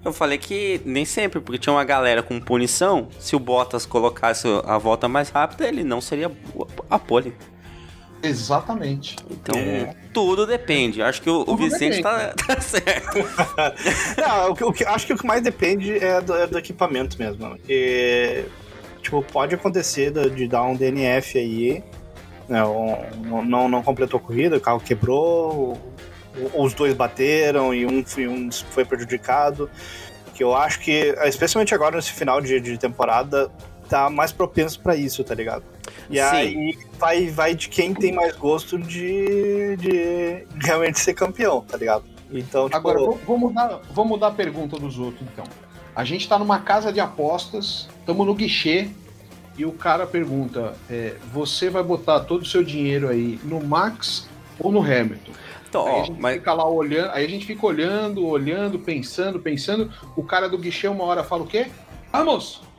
Eu 0.04 0.12
falei 0.12 0.38
que 0.38 0.82
nem 0.84 1.06
sempre, 1.06 1.40
porque 1.40 1.60
tinha 1.60 1.74
uma 1.74 1.84
galera 1.84 2.24
com 2.24 2.40
punição. 2.40 3.08
Se 3.20 3.36
o 3.36 3.39
Bottas 3.39 3.86
colocasse 3.86 4.48
a 4.65 4.77
volta 4.77 5.08
mais 5.08 5.30
rápida, 5.30 5.68
ele 5.68 5.84
não 5.84 6.01
seria 6.01 6.32
a 6.89 6.98
pole. 6.98 7.36
Exatamente. 8.24 9.16
Então, 9.30 9.58
é. 9.58 9.96
tudo 10.13 10.46
depende. 10.46 11.01
Acho 11.01 11.22
que 11.22 11.30
o, 11.30 11.44
o 11.48 11.56
Vicente 11.58 12.01
tá, 12.01 12.34
tá, 12.48 12.62
certo. 12.62 13.18
não, 14.18 14.51
o, 14.51 14.72
o, 14.72 14.88
acho 14.88 15.08
que 15.08 15.13
o 15.13 15.18
que 15.18 15.25
mais 15.25 15.42
depende 15.42 15.98
é 15.98 16.22
do, 16.22 16.36
é 16.36 16.48
do 16.48 16.58
equipamento 16.58 17.18
mesmo. 17.18 17.50
Porque, 17.50 18.46
tipo, 19.01 19.24
pode 19.24 19.56
acontecer 19.56 20.12
de 20.30 20.48
dar 20.48 20.63
um 20.63 20.75
DNF 20.75 21.38
aí. 21.38 21.84
Né, 22.48 22.63
um, 22.66 23.42
não, 23.44 23.70
não 23.70 23.82
completou 23.82 24.20
a 24.20 24.22
corrida, 24.24 24.58
o 24.58 24.62
carro 24.62 24.80
quebrou, 24.80 25.78
os 26.54 26.74
dois 26.74 26.94
bateram 26.94 27.74
e 27.74 27.86
um, 27.86 28.04
um 28.30 28.51
foi 28.51 28.86
prejudicado. 28.86 29.70
Que 30.34 30.44
eu 30.44 30.56
acho 30.56 30.80
que, 30.80 31.16
especialmente 31.25 31.74
agora 31.74 31.96
nesse 31.96 32.12
final 32.12 32.42
de, 32.42 32.60
de 32.60 32.78
temporada, 32.78 33.51
tá 33.91 34.10
mais 34.10 34.31
propenso 34.31 34.79
para 34.79 34.95
isso, 34.95 35.21
tá 35.21 35.36
ligado? 35.36 35.63
E 36.10 36.15
Sim. 36.15 36.21
aí 36.21 36.79
vai, 36.98 37.27
vai 37.27 37.53
de 37.53 37.67
quem 37.67 37.93
tem 37.93 38.13
mais 38.13 38.33
gosto 38.38 38.77
de, 38.77 39.75
de 39.75 40.48
realmente 40.62 40.98
ser 40.98 41.13
campeão, 41.13 41.60
tá 41.62 41.77
ligado? 41.77 42.05
Então, 42.31 42.69
tipo... 42.69 42.77
Agora, 42.77 43.00
vou, 43.25 43.38
mudar, 43.38 43.81
vou 43.93 44.05
mudar 44.05 44.27
a 44.27 44.31
pergunta 44.31 44.79
dos 44.79 44.98
outros, 44.98 45.21
então. 45.21 45.43
A 45.93 46.05
gente 46.05 46.25
tá 46.25 46.39
numa 46.39 46.60
casa 46.60 46.93
de 46.93 47.01
apostas, 47.01 47.89
estamos 48.00 48.25
no 48.25 48.33
guichê, 48.33 48.89
e 49.57 49.65
o 49.65 49.74
cara 49.74 50.07
pergunta: 50.07 50.74
é, 50.89 51.15
você 51.33 51.69
vai 51.69 51.83
botar 51.83 52.21
todo 52.21 52.43
o 52.43 52.45
seu 52.45 52.63
dinheiro 52.63 53.10
aí 53.10 53.38
no 53.43 53.62
Max 53.62 54.29
ou 54.57 54.71
no 54.71 54.79
Hamilton? 54.79 55.33
Então, 55.67 55.86
aí 55.86 55.93
ó, 55.93 56.01
a 56.01 56.03
gente 56.05 56.21
mas... 56.21 56.36
fica 56.36 56.53
lá 56.53 56.65
olhando, 56.65 57.12
aí 57.12 57.25
a 57.25 57.29
gente 57.29 57.45
fica 57.45 57.65
olhando, 57.65 58.25
olhando, 58.25 58.79
pensando, 58.79 59.38
pensando. 59.38 59.91
O 60.15 60.24
cara 60.24 60.48
do 60.48 60.57
guichê 60.57 60.88
uma 60.88 61.03
hora 61.03 61.25
fala 61.25 61.43
o 61.43 61.48
quê? 61.48 61.67
Vamos! 62.13 62.71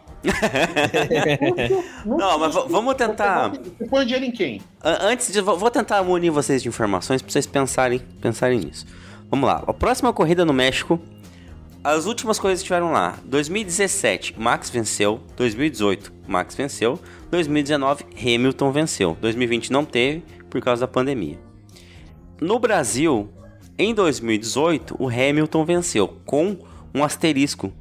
Não, 2.06 2.38
mas 2.38 2.54
vamos 2.54 2.94
tentar. 2.94 3.50
Você 3.50 3.86
põe 3.86 4.04
dinheiro 4.04 4.24
em 4.26 4.30
quem? 4.30 4.62
Antes 4.82 5.32
de. 5.32 5.40
Vou 5.40 5.70
tentar 5.70 6.00
unir 6.02 6.30
vocês 6.30 6.62
de 6.62 6.68
informações 6.68 7.20
para 7.20 7.32
vocês 7.32 7.46
pensarem, 7.46 7.98
pensarem 8.20 8.60
nisso. 8.60 8.86
Vamos 9.30 9.48
lá. 9.48 9.62
A 9.66 9.72
próxima 9.72 10.12
corrida 10.12 10.44
no 10.44 10.52
México. 10.52 11.00
As 11.84 12.06
últimas 12.06 12.38
coisas 12.38 12.60
que 12.60 12.66
tiveram 12.66 12.92
lá. 12.92 13.18
2017, 13.24 14.36
Max 14.38 14.70
venceu. 14.70 15.20
2018, 15.36 16.12
Max 16.28 16.54
venceu. 16.54 16.98
2019, 17.30 18.04
Hamilton 18.16 18.70
venceu. 18.70 19.16
2020 19.20 19.72
não 19.72 19.84
teve 19.84 20.22
por 20.48 20.60
causa 20.60 20.82
da 20.82 20.88
pandemia. 20.88 21.40
No 22.40 22.60
Brasil, 22.60 23.28
em 23.76 23.92
2018, 23.92 24.94
o 24.96 25.08
Hamilton 25.08 25.64
venceu 25.64 26.08
com 26.24 26.56
um 26.94 27.02
asterisco, 27.02 27.72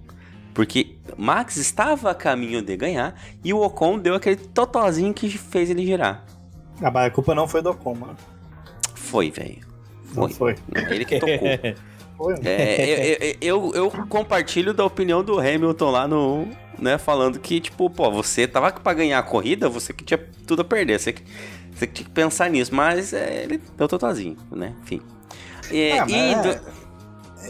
porque 0.54 0.96
Max 1.18 1.58
estava 1.58 2.12
a 2.12 2.16
caminho 2.16 2.62
de 2.62 2.76
ganhar 2.76 3.16
e 3.44 3.54
o 3.54 3.62
Ocon 3.62 3.98
deu 3.98 4.16
aquele 4.16 4.36
totozinho 4.36 5.14
que 5.14 5.30
fez 5.30 5.70
ele 5.70 5.86
girar. 5.86 6.26
Ah, 6.82 6.92
mas 6.92 7.08
a 7.08 7.10
culpa 7.12 7.36
não 7.36 7.48
foi 7.48 7.62
do 7.62 7.70
Ocon, 7.70 7.96
mano. 7.96 8.18
Foi, 8.96 9.30
velho. 9.30 9.60
Não 10.14 10.30
foi. 10.30 10.56
Não, 10.74 10.82
ele 10.90 11.06
que 11.06 11.20
tocou. 11.20 11.38
foi. 12.18 12.36
É, 12.44 13.36
eu, 13.42 13.72
eu, 13.74 13.92
eu, 13.94 14.08
compartilho 14.08 14.74
da 14.74 14.84
opinião 14.86 15.24
do 15.24 15.40
Hamilton 15.40 15.92
lá 15.92 16.08
no. 16.08 16.48
Né, 16.80 16.98
falando 16.98 17.38
que, 17.38 17.60
tipo, 17.60 17.90
pô, 17.92 18.10
você 18.10 18.48
tava 18.48 18.72
pra 18.72 18.94
ganhar 18.94 19.20
a 19.20 19.24
corrida, 19.24 19.70
você 19.70 19.94
que 19.94 20.04
tinha 20.04 20.20
tudo 20.48 20.64
a 20.64 20.66
perder. 20.66 21.00
Você 21.00 21.14
que, 21.14 21.22
você 21.76 21.86
que 21.86 21.94
tinha 21.94 22.06
que 22.08 22.12
pensar 22.12 22.50
nisso. 22.50 22.74
Mas 22.74 23.14
é, 23.14 23.44
ele 23.44 23.62
deu 23.78 23.88
totozinho, 23.88 24.36
né? 24.50 24.74
Enfim. 24.82 25.02
É, 25.70 25.98
e, 25.98 26.36
do... 26.36 26.81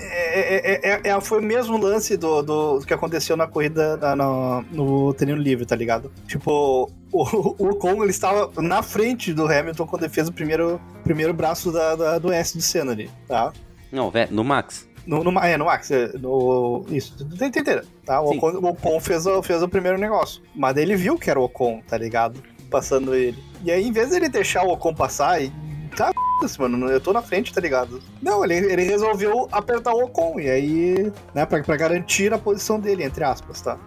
É, 0.03 0.79
é, 0.83 1.09
é, 1.09 1.21
foi 1.21 1.39
o 1.39 1.43
mesmo 1.43 1.77
lance 1.77 2.17
do, 2.17 2.41
do, 2.41 2.79
do 2.79 2.85
que 2.85 2.93
aconteceu 2.93 3.37
na 3.37 3.47
corrida 3.47 3.97
na, 3.97 4.15
no, 4.15 4.61
no 4.71 5.13
treino 5.13 5.39
livre, 5.39 5.65
tá 5.65 5.75
ligado? 5.75 6.11
Tipo, 6.27 6.91
o, 7.11 7.63
o 7.63 7.69
Ocon 7.69 8.01
ele 8.03 8.11
estava 8.11 8.51
na 8.61 8.81
frente 8.81 9.33
do 9.33 9.45
Hamilton 9.45 9.85
quando 9.85 10.03
ele 10.03 10.13
fez 10.13 10.27
o 10.27 10.33
primeiro, 10.33 10.79
primeiro 11.03 11.33
braço 11.33 11.71
da, 11.71 11.95
da 11.95 12.19
do 12.19 12.31
S 12.31 12.55
do 12.55 12.61
Senna 12.61 12.91
ali, 12.91 13.09
tá? 13.27 13.51
Não, 13.91 14.09
velho, 14.09 14.33
no 14.33 14.43
Max. 14.43 14.87
No, 15.05 15.23
no, 15.23 15.39
é, 15.39 15.57
no 15.57 15.65
Max, 15.65 15.89
é, 15.91 16.11
no, 16.17 16.85
isso, 16.89 17.25
tá 17.37 17.47
entendendo? 17.47 17.87
Tá? 18.05 18.21
O 18.21 18.31
Ocon, 18.31 18.51
o 18.51 18.65
Ocon, 18.69 18.99
fez, 18.99 19.25
o, 19.25 19.41
fez 19.41 19.63
o 19.63 19.67
primeiro 19.67 19.97
negócio. 19.97 20.41
Mas 20.55 20.77
ele 20.77 20.95
viu 20.95 21.17
que 21.17 21.29
era 21.29 21.39
o 21.39 21.43
Ocon, 21.43 21.81
tá 21.87 21.97
ligado? 21.97 22.41
Passando 22.69 23.15
ele. 23.15 23.37
E 23.63 23.71
aí, 23.71 23.85
em 23.85 23.91
vez 23.91 24.11
dele 24.11 24.29
deixar 24.29 24.63
o 24.63 24.71
Ocon 24.71 24.93
passar 24.93 25.41
e 25.41 25.51
tá, 26.47 26.61
mano, 26.61 26.89
eu 26.89 26.99
tô 26.99 27.13
na 27.13 27.21
frente, 27.21 27.53
tá 27.53 27.61
ligado? 27.61 28.01
Não, 28.21 28.43
ele, 28.43 28.55
ele 28.55 28.83
resolveu 28.83 29.47
apertar 29.51 29.93
o 29.93 30.05
Ocon, 30.05 30.39
e 30.39 30.49
aí, 30.49 31.11
né, 31.33 31.45
pra, 31.45 31.61
pra 31.63 31.75
garantir 31.75 32.33
a 32.33 32.37
posição 32.37 32.79
dele, 32.79 33.03
entre 33.03 33.23
aspas, 33.23 33.61
tá? 33.61 33.77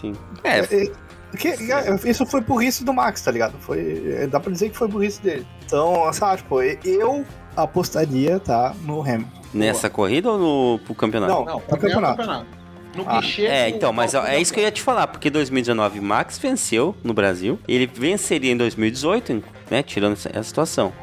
Sim. 0.00 0.12
É. 0.44 0.58
é 0.60 1.36
que, 1.36 1.48
é, 1.48 1.94
isso 2.04 2.24
foi 2.24 2.40
burrice 2.40 2.84
do 2.84 2.92
Max, 2.92 3.20
tá 3.22 3.30
ligado? 3.30 3.58
Foi, 3.58 4.26
dá 4.30 4.40
pra 4.40 4.52
dizer 4.52 4.70
que 4.70 4.76
foi 4.76 4.88
burrice 4.88 5.20
dele. 5.20 5.46
Então, 5.64 6.12
sabe, 6.12 6.38
tipo, 6.38 6.62
eu 6.62 7.24
apostaria, 7.56 8.38
tá, 8.38 8.74
no 8.82 9.00
Hamilton. 9.00 9.40
Nessa 9.52 9.88
corrida 9.88 10.30
ou 10.30 10.38
no 10.38 10.78
pro 10.84 10.94
campeonato? 10.94 11.32
Não, 11.32 11.44
não 11.44 11.60
pro 11.60 11.78
campeonato. 11.78 12.16
campeonato. 12.16 12.56
No 12.96 13.04
ah, 13.06 13.20
é, 13.38 13.68
então, 13.68 13.92
mas 13.92 14.14
é 14.14 14.40
isso 14.40 14.52
que 14.54 14.58
eu 14.58 14.64
ia 14.64 14.70
te 14.70 14.80
falar, 14.80 15.06
porque 15.06 15.28
2019 15.28 16.00
Max 16.00 16.38
venceu 16.38 16.96
no 17.04 17.12
Brasil, 17.12 17.58
ele 17.68 17.86
venceria 17.86 18.50
em 18.50 18.56
2018, 18.56 19.44
né, 19.70 19.82
tirando 19.82 20.14
essa 20.14 20.42
situação. 20.42 20.94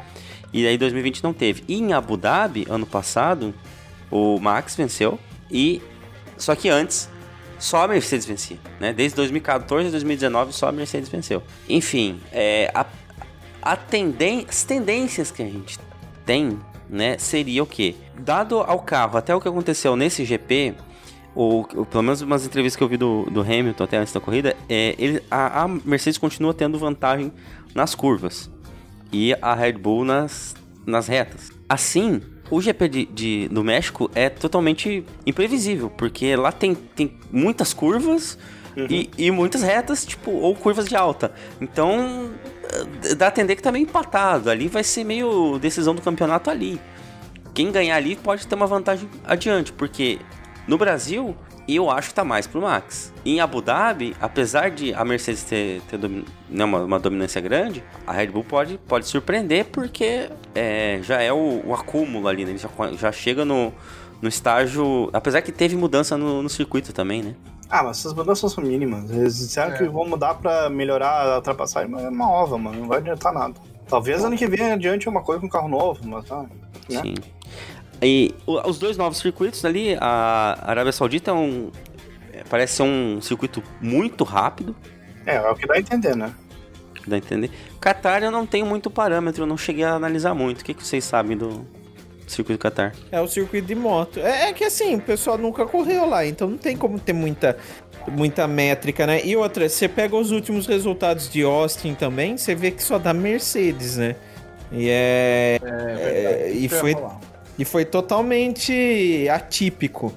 E 0.54 0.68
aí 0.68 0.78
2020 0.78 1.24
não 1.24 1.32
teve. 1.32 1.64
E 1.66 1.74
em 1.74 1.92
Abu 1.92 2.16
Dhabi, 2.16 2.64
ano 2.70 2.86
passado, 2.86 3.52
o 4.08 4.38
Max 4.38 4.76
venceu 4.76 5.18
e 5.50 5.82
só 6.36 6.54
que 6.54 6.68
antes 6.68 7.10
só 7.58 7.84
a 7.84 7.88
Mercedes 7.88 8.24
vencia, 8.24 8.56
né? 8.78 8.92
Desde 8.92 9.16
2014 9.16 9.88
a 9.88 9.90
2019 9.90 10.52
só 10.52 10.68
a 10.68 10.72
Mercedes 10.72 11.08
venceu. 11.08 11.42
Enfim, 11.68 12.20
é, 12.30 12.70
a, 12.72 12.86
a 13.60 13.76
tenden 13.76 14.46
as 14.48 14.62
tendências 14.62 15.32
que 15.32 15.42
a 15.42 15.46
gente 15.46 15.76
tem, 16.24 16.56
né, 16.88 17.18
seria 17.18 17.62
o 17.62 17.66
quê? 17.66 17.96
Dado 18.16 18.60
ao 18.60 18.78
carro, 18.78 19.18
até 19.18 19.34
o 19.34 19.40
que 19.40 19.48
aconteceu 19.48 19.96
nesse 19.96 20.24
GP, 20.24 20.74
ou, 21.34 21.68
ou 21.74 21.84
pelo 21.84 22.02
menos 22.04 22.20
umas 22.20 22.46
entrevistas 22.46 22.76
que 22.76 22.84
eu 22.84 22.88
vi 22.88 22.96
do, 22.96 23.24
do 23.24 23.40
Hamilton 23.40 23.82
até 23.82 23.96
antes 23.96 24.12
da 24.12 24.20
corrida, 24.20 24.56
é, 24.68 24.94
ele, 24.98 25.22
a, 25.28 25.62
a 25.62 25.68
Mercedes 25.68 26.18
continua 26.18 26.54
tendo 26.54 26.78
vantagem 26.78 27.32
nas 27.74 27.94
curvas 27.94 28.53
e 29.14 29.36
a 29.40 29.54
Red 29.54 29.74
Bull 29.74 30.04
nas, 30.04 30.56
nas 30.84 31.06
retas. 31.06 31.52
Assim, 31.68 32.20
o 32.50 32.60
GP 32.60 32.88
de, 32.88 33.06
de, 33.06 33.48
do 33.48 33.62
México 33.62 34.10
é 34.12 34.28
totalmente 34.28 35.04
imprevisível, 35.24 35.88
porque 35.88 36.34
lá 36.34 36.50
tem, 36.50 36.74
tem 36.74 37.16
muitas 37.30 37.72
curvas 37.72 38.36
uhum. 38.76 38.88
e, 38.90 39.10
e, 39.16 39.30
muitas 39.30 39.62
retas, 39.62 40.04
tipo, 40.04 40.32
ou 40.32 40.52
curvas 40.56 40.88
de 40.88 40.96
alta. 40.96 41.32
Então, 41.60 42.32
eh, 43.04 43.14
dá 43.14 43.26
a 43.26 43.28
entender 43.28 43.54
que 43.54 43.62
tá 43.62 43.70
meio 43.70 43.84
empatado. 43.84 44.50
Ali 44.50 44.66
vai 44.66 44.82
ser 44.82 45.04
meio 45.04 45.60
decisão 45.60 45.94
do 45.94 46.02
campeonato 46.02 46.50
ali. 46.50 46.80
Quem 47.54 47.70
ganhar 47.70 47.94
ali 47.94 48.16
pode 48.16 48.48
ter 48.48 48.56
uma 48.56 48.66
vantagem 48.66 49.08
adiante, 49.24 49.72
porque 49.72 50.18
no 50.66 50.76
Brasil 50.76 51.36
eu 51.68 51.90
acho 51.90 52.08
que 52.08 52.14
tá 52.14 52.24
mais 52.24 52.46
pro 52.46 52.60
Max. 52.60 53.12
Em 53.24 53.40
Abu 53.40 53.62
Dhabi, 53.62 54.14
apesar 54.20 54.70
de 54.70 54.92
a 54.92 55.04
Mercedes 55.04 55.44
ter, 55.44 55.80
ter 55.82 55.98
né, 55.98 56.64
uma, 56.64 56.84
uma, 56.84 56.98
dominância 56.98 57.40
grande, 57.40 57.82
a 58.06 58.12
Red 58.12 58.26
Bull 58.28 58.44
pode, 58.44 58.78
pode 58.86 59.06
surpreender 59.06 59.66
porque 59.66 60.30
é, 60.54 61.00
já 61.02 61.22
é 61.22 61.32
o, 61.32 61.62
o, 61.64 61.74
acúmulo 61.74 62.28
ali, 62.28 62.44
né? 62.44 62.50
Ele 62.50 62.58
já, 62.58 62.68
já 62.92 63.12
chega 63.12 63.44
no, 63.44 63.72
no 64.20 64.28
estágio. 64.28 65.08
Apesar 65.12 65.40
que 65.42 65.52
teve 65.52 65.76
mudança 65.76 66.16
no, 66.16 66.42
no 66.42 66.48
circuito 66.48 66.92
também, 66.92 67.22
né? 67.22 67.34
Ah, 67.70 67.82
mas 67.82 67.98
essas 67.98 68.12
mudanças 68.12 68.52
são 68.52 68.62
mínimas. 68.62 69.10
Eles 69.10 69.38
disseram 69.38 69.72
é. 69.74 69.78
que 69.78 69.84
vão 69.84 70.06
mudar 70.06 70.34
pra 70.34 70.68
melhorar 70.68 71.26
a 71.26 71.36
ultrapassagem, 71.36 71.90
mas 71.90 72.04
é 72.04 72.08
uma 72.08 72.30
ova, 72.30 72.58
mano. 72.58 72.80
Não 72.80 72.88
vai 72.88 72.98
adiantar 72.98 73.32
nada. 73.32 73.54
Talvez 73.88 74.24
ano 74.24 74.36
que 74.36 74.46
vem 74.46 74.72
adiante 74.72 75.08
uma 75.08 75.22
coisa 75.22 75.40
com 75.40 75.48
carro 75.48 75.68
novo, 75.68 76.00
mas 76.04 76.24
tá. 76.24 76.44
Né? 76.88 77.00
Sim. 77.02 77.14
E 78.04 78.34
os 78.46 78.78
dois 78.78 78.96
novos 78.96 79.18
circuitos 79.18 79.64
ali, 79.64 79.96
a 80.00 80.58
Arábia 80.62 80.92
Saudita 80.92 81.30
é 81.30 81.34
um. 81.34 81.70
É, 82.32 82.42
parece 82.48 82.76
ser 82.76 82.82
um 82.82 83.20
circuito 83.20 83.62
muito 83.80 84.24
rápido. 84.24 84.74
É, 85.26 85.36
é 85.36 85.50
o 85.50 85.54
que 85.54 85.66
dá 85.66 85.74
a 85.74 85.78
entender, 85.78 86.16
né? 86.16 86.34
Dá 87.06 87.16
a 87.16 87.18
entender. 87.18 87.50
Qatar 87.80 88.22
eu 88.22 88.30
não 88.30 88.46
tenho 88.46 88.66
muito 88.66 88.90
parâmetro, 88.90 89.42
eu 89.42 89.46
não 89.46 89.56
cheguei 89.56 89.84
a 89.84 89.94
analisar 89.94 90.34
muito. 90.34 90.60
O 90.60 90.64
que, 90.64 90.74
que 90.74 90.86
vocês 90.86 91.04
sabem 91.04 91.36
do 91.36 91.66
circuito 92.26 92.60
Qatar? 92.60 92.94
É 93.10 93.20
o 93.20 93.28
circuito 93.28 93.66
de 93.66 93.74
moto. 93.74 94.20
É, 94.20 94.48
é 94.48 94.52
que 94.52 94.64
assim, 94.64 94.96
o 94.96 95.00
pessoal 95.00 95.38
nunca 95.38 95.64
correu 95.66 96.06
lá, 96.06 96.26
então 96.26 96.48
não 96.48 96.58
tem 96.58 96.76
como 96.76 96.98
ter 96.98 97.12
muita 97.12 97.56
muita 98.08 98.46
métrica, 98.46 99.06
né? 99.06 99.24
E 99.24 99.34
outra, 99.34 99.66
você 99.68 99.88
pega 99.88 100.14
os 100.14 100.30
últimos 100.30 100.66
resultados 100.66 101.28
de 101.28 101.42
Austin 101.42 101.94
também, 101.94 102.36
você 102.36 102.54
vê 102.54 102.70
que 102.70 102.82
só 102.82 102.98
dá 102.98 103.14
Mercedes, 103.14 103.96
né? 103.96 104.16
E 104.70 104.88
é. 104.90 105.58
é, 105.62 106.48
é 106.48 106.50
e 106.50 106.68
foi. 106.68 106.94
E 107.58 107.64
foi 107.64 107.84
totalmente 107.84 109.28
atípico 109.28 110.12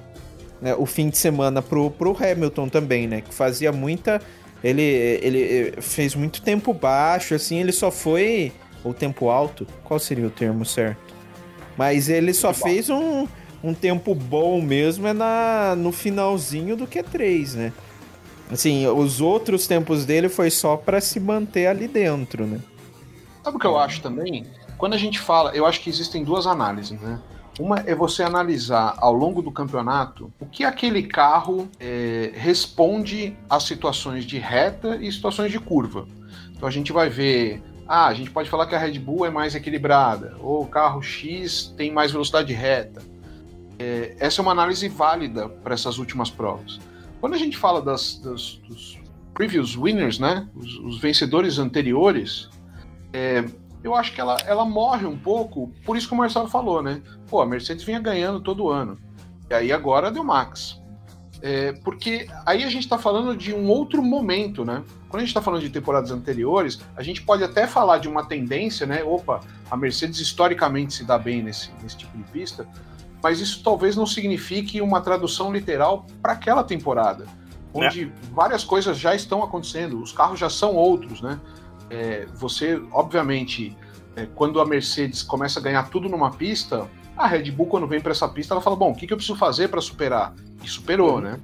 né, 0.60 0.74
o 0.74 0.86
fim 0.86 1.08
de 1.08 1.16
semana 1.16 1.62
pro, 1.62 1.90
pro 1.90 2.16
Hamilton 2.18 2.68
também, 2.68 3.06
né? 3.06 3.20
Que 3.20 3.32
fazia 3.32 3.72
muita. 3.72 4.20
Ele, 4.62 4.82
ele 4.82 5.74
fez 5.80 6.14
muito 6.14 6.42
tempo 6.42 6.72
baixo, 6.74 7.34
assim, 7.34 7.60
ele 7.60 7.72
só 7.72 7.90
foi. 7.90 8.52
Ou 8.84 8.94
tempo 8.94 9.28
alto? 9.28 9.66
Qual 9.84 9.98
seria 9.98 10.26
o 10.26 10.30
termo 10.30 10.64
certo? 10.64 11.14
Mas 11.76 12.08
ele 12.08 12.32
só 12.32 12.52
fez 12.52 12.88
um, 12.88 13.26
um 13.62 13.74
tempo 13.74 14.14
bom 14.14 14.60
mesmo 14.60 15.06
é 15.06 15.12
na, 15.12 15.74
no 15.76 15.92
finalzinho 15.92 16.76
do 16.76 16.86
Q3, 16.86 17.54
né? 17.54 17.72
Assim, 18.50 18.86
os 18.86 19.20
outros 19.20 19.66
tempos 19.66 20.04
dele 20.04 20.28
foi 20.28 20.50
só 20.50 20.76
para 20.76 21.00
se 21.00 21.20
manter 21.20 21.66
ali 21.66 21.86
dentro, 21.86 22.46
né? 22.46 22.60
Sabe 23.44 23.56
o 23.56 23.60
que 23.60 23.66
eu 23.66 23.76
acho 23.76 24.00
também? 24.00 24.46
Quando 24.78 24.94
a 24.94 24.96
gente 24.96 25.18
fala, 25.18 25.50
eu 25.54 25.66
acho 25.66 25.80
que 25.80 25.90
existem 25.90 26.24
duas 26.24 26.46
análises, 26.46 26.98
né? 27.00 27.20
Uma 27.58 27.80
é 27.80 27.94
você 27.94 28.22
analisar 28.22 28.94
ao 28.98 29.12
longo 29.12 29.42
do 29.42 29.50
campeonato 29.50 30.32
o 30.38 30.46
que 30.46 30.64
aquele 30.64 31.02
carro 31.02 31.68
é, 31.80 32.30
responde 32.34 33.36
às 33.50 33.64
situações 33.64 34.24
de 34.24 34.38
reta 34.38 34.96
e 34.96 35.10
situações 35.10 35.50
de 35.50 35.58
curva. 35.58 36.06
Então 36.50 36.68
a 36.68 36.70
gente 36.70 36.92
vai 36.92 37.08
ver 37.10 37.60
ah, 37.88 38.06
a 38.06 38.14
gente 38.14 38.30
pode 38.30 38.50
falar 38.50 38.66
que 38.66 38.74
a 38.74 38.78
Red 38.78 38.98
Bull 38.98 39.24
é 39.24 39.30
mais 39.30 39.54
equilibrada, 39.54 40.36
ou 40.40 40.62
o 40.62 40.66
carro 40.66 41.02
X 41.02 41.72
tem 41.74 41.90
mais 41.90 42.12
velocidade 42.12 42.52
reta. 42.52 43.02
É, 43.78 44.14
essa 44.20 44.40
é 44.40 44.42
uma 44.42 44.52
análise 44.52 44.86
válida 44.88 45.48
para 45.48 45.72
essas 45.72 45.96
últimas 45.96 46.28
provas. 46.28 46.78
Quando 47.18 47.32
a 47.32 47.38
gente 47.38 47.56
fala 47.56 47.80
das, 47.80 48.18
das 48.18 48.60
dos 48.68 48.98
previous 49.32 49.74
winners, 49.74 50.18
né, 50.18 50.46
os, 50.54 50.78
os 50.80 51.00
vencedores 51.00 51.58
anteriores, 51.58 52.50
é, 53.10 53.44
eu 53.82 53.94
acho 53.94 54.12
que 54.12 54.20
ela, 54.20 54.36
ela 54.46 54.64
morre 54.64 55.06
um 55.06 55.16
pouco, 55.16 55.72
por 55.84 55.96
isso 55.96 56.08
que 56.08 56.14
o 56.14 56.16
Marcelo 56.16 56.48
falou, 56.48 56.82
né? 56.82 57.02
Pô, 57.28 57.40
a 57.40 57.46
Mercedes 57.46 57.84
vinha 57.84 58.00
ganhando 58.00 58.40
todo 58.40 58.68
ano. 58.68 58.98
E 59.48 59.54
aí 59.54 59.72
agora 59.72 60.10
deu 60.10 60.24
Max. 60.24 60.80
É, 61.40 61.72
porque 61.84 62.26
aí 62.44 62.64
a 62.64 62.68
gente 62.68 62.82
está 62.82 62.98
falando 62.98 63.36
de 63.36 63.54
um 63.54 63.68
outro 63.68 64.02
momento, 64.02 64.64
né? 64.64 64.82
Quando 65.08 65.20
a 65.20 65.24
gente 65.24 65.30
está 65.30 65.40
falando 65.40 65.62
de 65.62 65.70
temporadas 65.70 66.10
anteriores, 66.10 66.80
a 66.96 67.02
gente 67.02 67.22
pode 67.22 67.44
até 67.44 67.66
falar 67.66 67.98
de 67.98 68.08
uma 68.08 68.24
tendência, 68.24 68.86
né? 68.86 69.04
Opa, 69.04 69.40
a 69.70 69.76
Mercedes 69.76 70.18
historicamente 70.18 70.94
se 70.94 71.04
dá 71.04 71.16
bem 71.16 71.42
nesse, 71.42 71.70
nesse 71.80 71.96
tipo 71.96 72.16
de 72.16 72.24
pista, 72.24 72.66
mas 73.22 73.40
isso 73.40 73.62
talvez 73.62 73.96
não 73.96 74.06
signifique 74.06 74.80
uma 74.80 75.00
tradução 75.00 75.52
literal 75.52 76.06
para 76.20 76.32
aquela 76.32 76.64
temporada, 76.64 77.24
onde 77.72 78.04
é. 78.04 78.12
várias 78.32 78.64
coisas 78.64 78.98
já 78.98 79.14
estão 79.14 79.42
acontecendo, 79.42 80.02
os 80.02 80.12
carros 80.12 80.40
já 80.40 80.50
são 80.50 80.74
outros, 80.74 81.22
né? 81.22 81.40
É, 81.90 82.26
você, 82.34 82.80
obviamente, 82.92 83.76
é, 84.16 84.26
quando 84.34 84.60
a 84.60 84.66
Mercedes 84.66 85.22
começa 85.22 85.60
a 85.60 85.62
ganhar 85.62 85.88
tudo 85.88 86.08
numa 86.08 86.30
pista, 86.30 86.88
a 87.16 87.26
Red 87.26 87.50
Bull, 87.50 87.66
quando 87.66 87.86
vem 87.86 88.00
para 88.00 88.12
essa 88.12 88.28
pista, 88.28 88.54
ela 88.54 88.60
fala: 88.60 88.76
bom, 88.76 88.90
o 88.90 88.94
que, 88.94 89.06
que 89.06 89.12
eu 89.12 89.16
preciso 89.16 89.38
fazer 89.38 89.68
para 89.68 89.80
superar? 89.80 90.34
E 90.62 90.68
superou, 90.68 91.16
uhum. 91.16 91.20
né? 91.20 91.40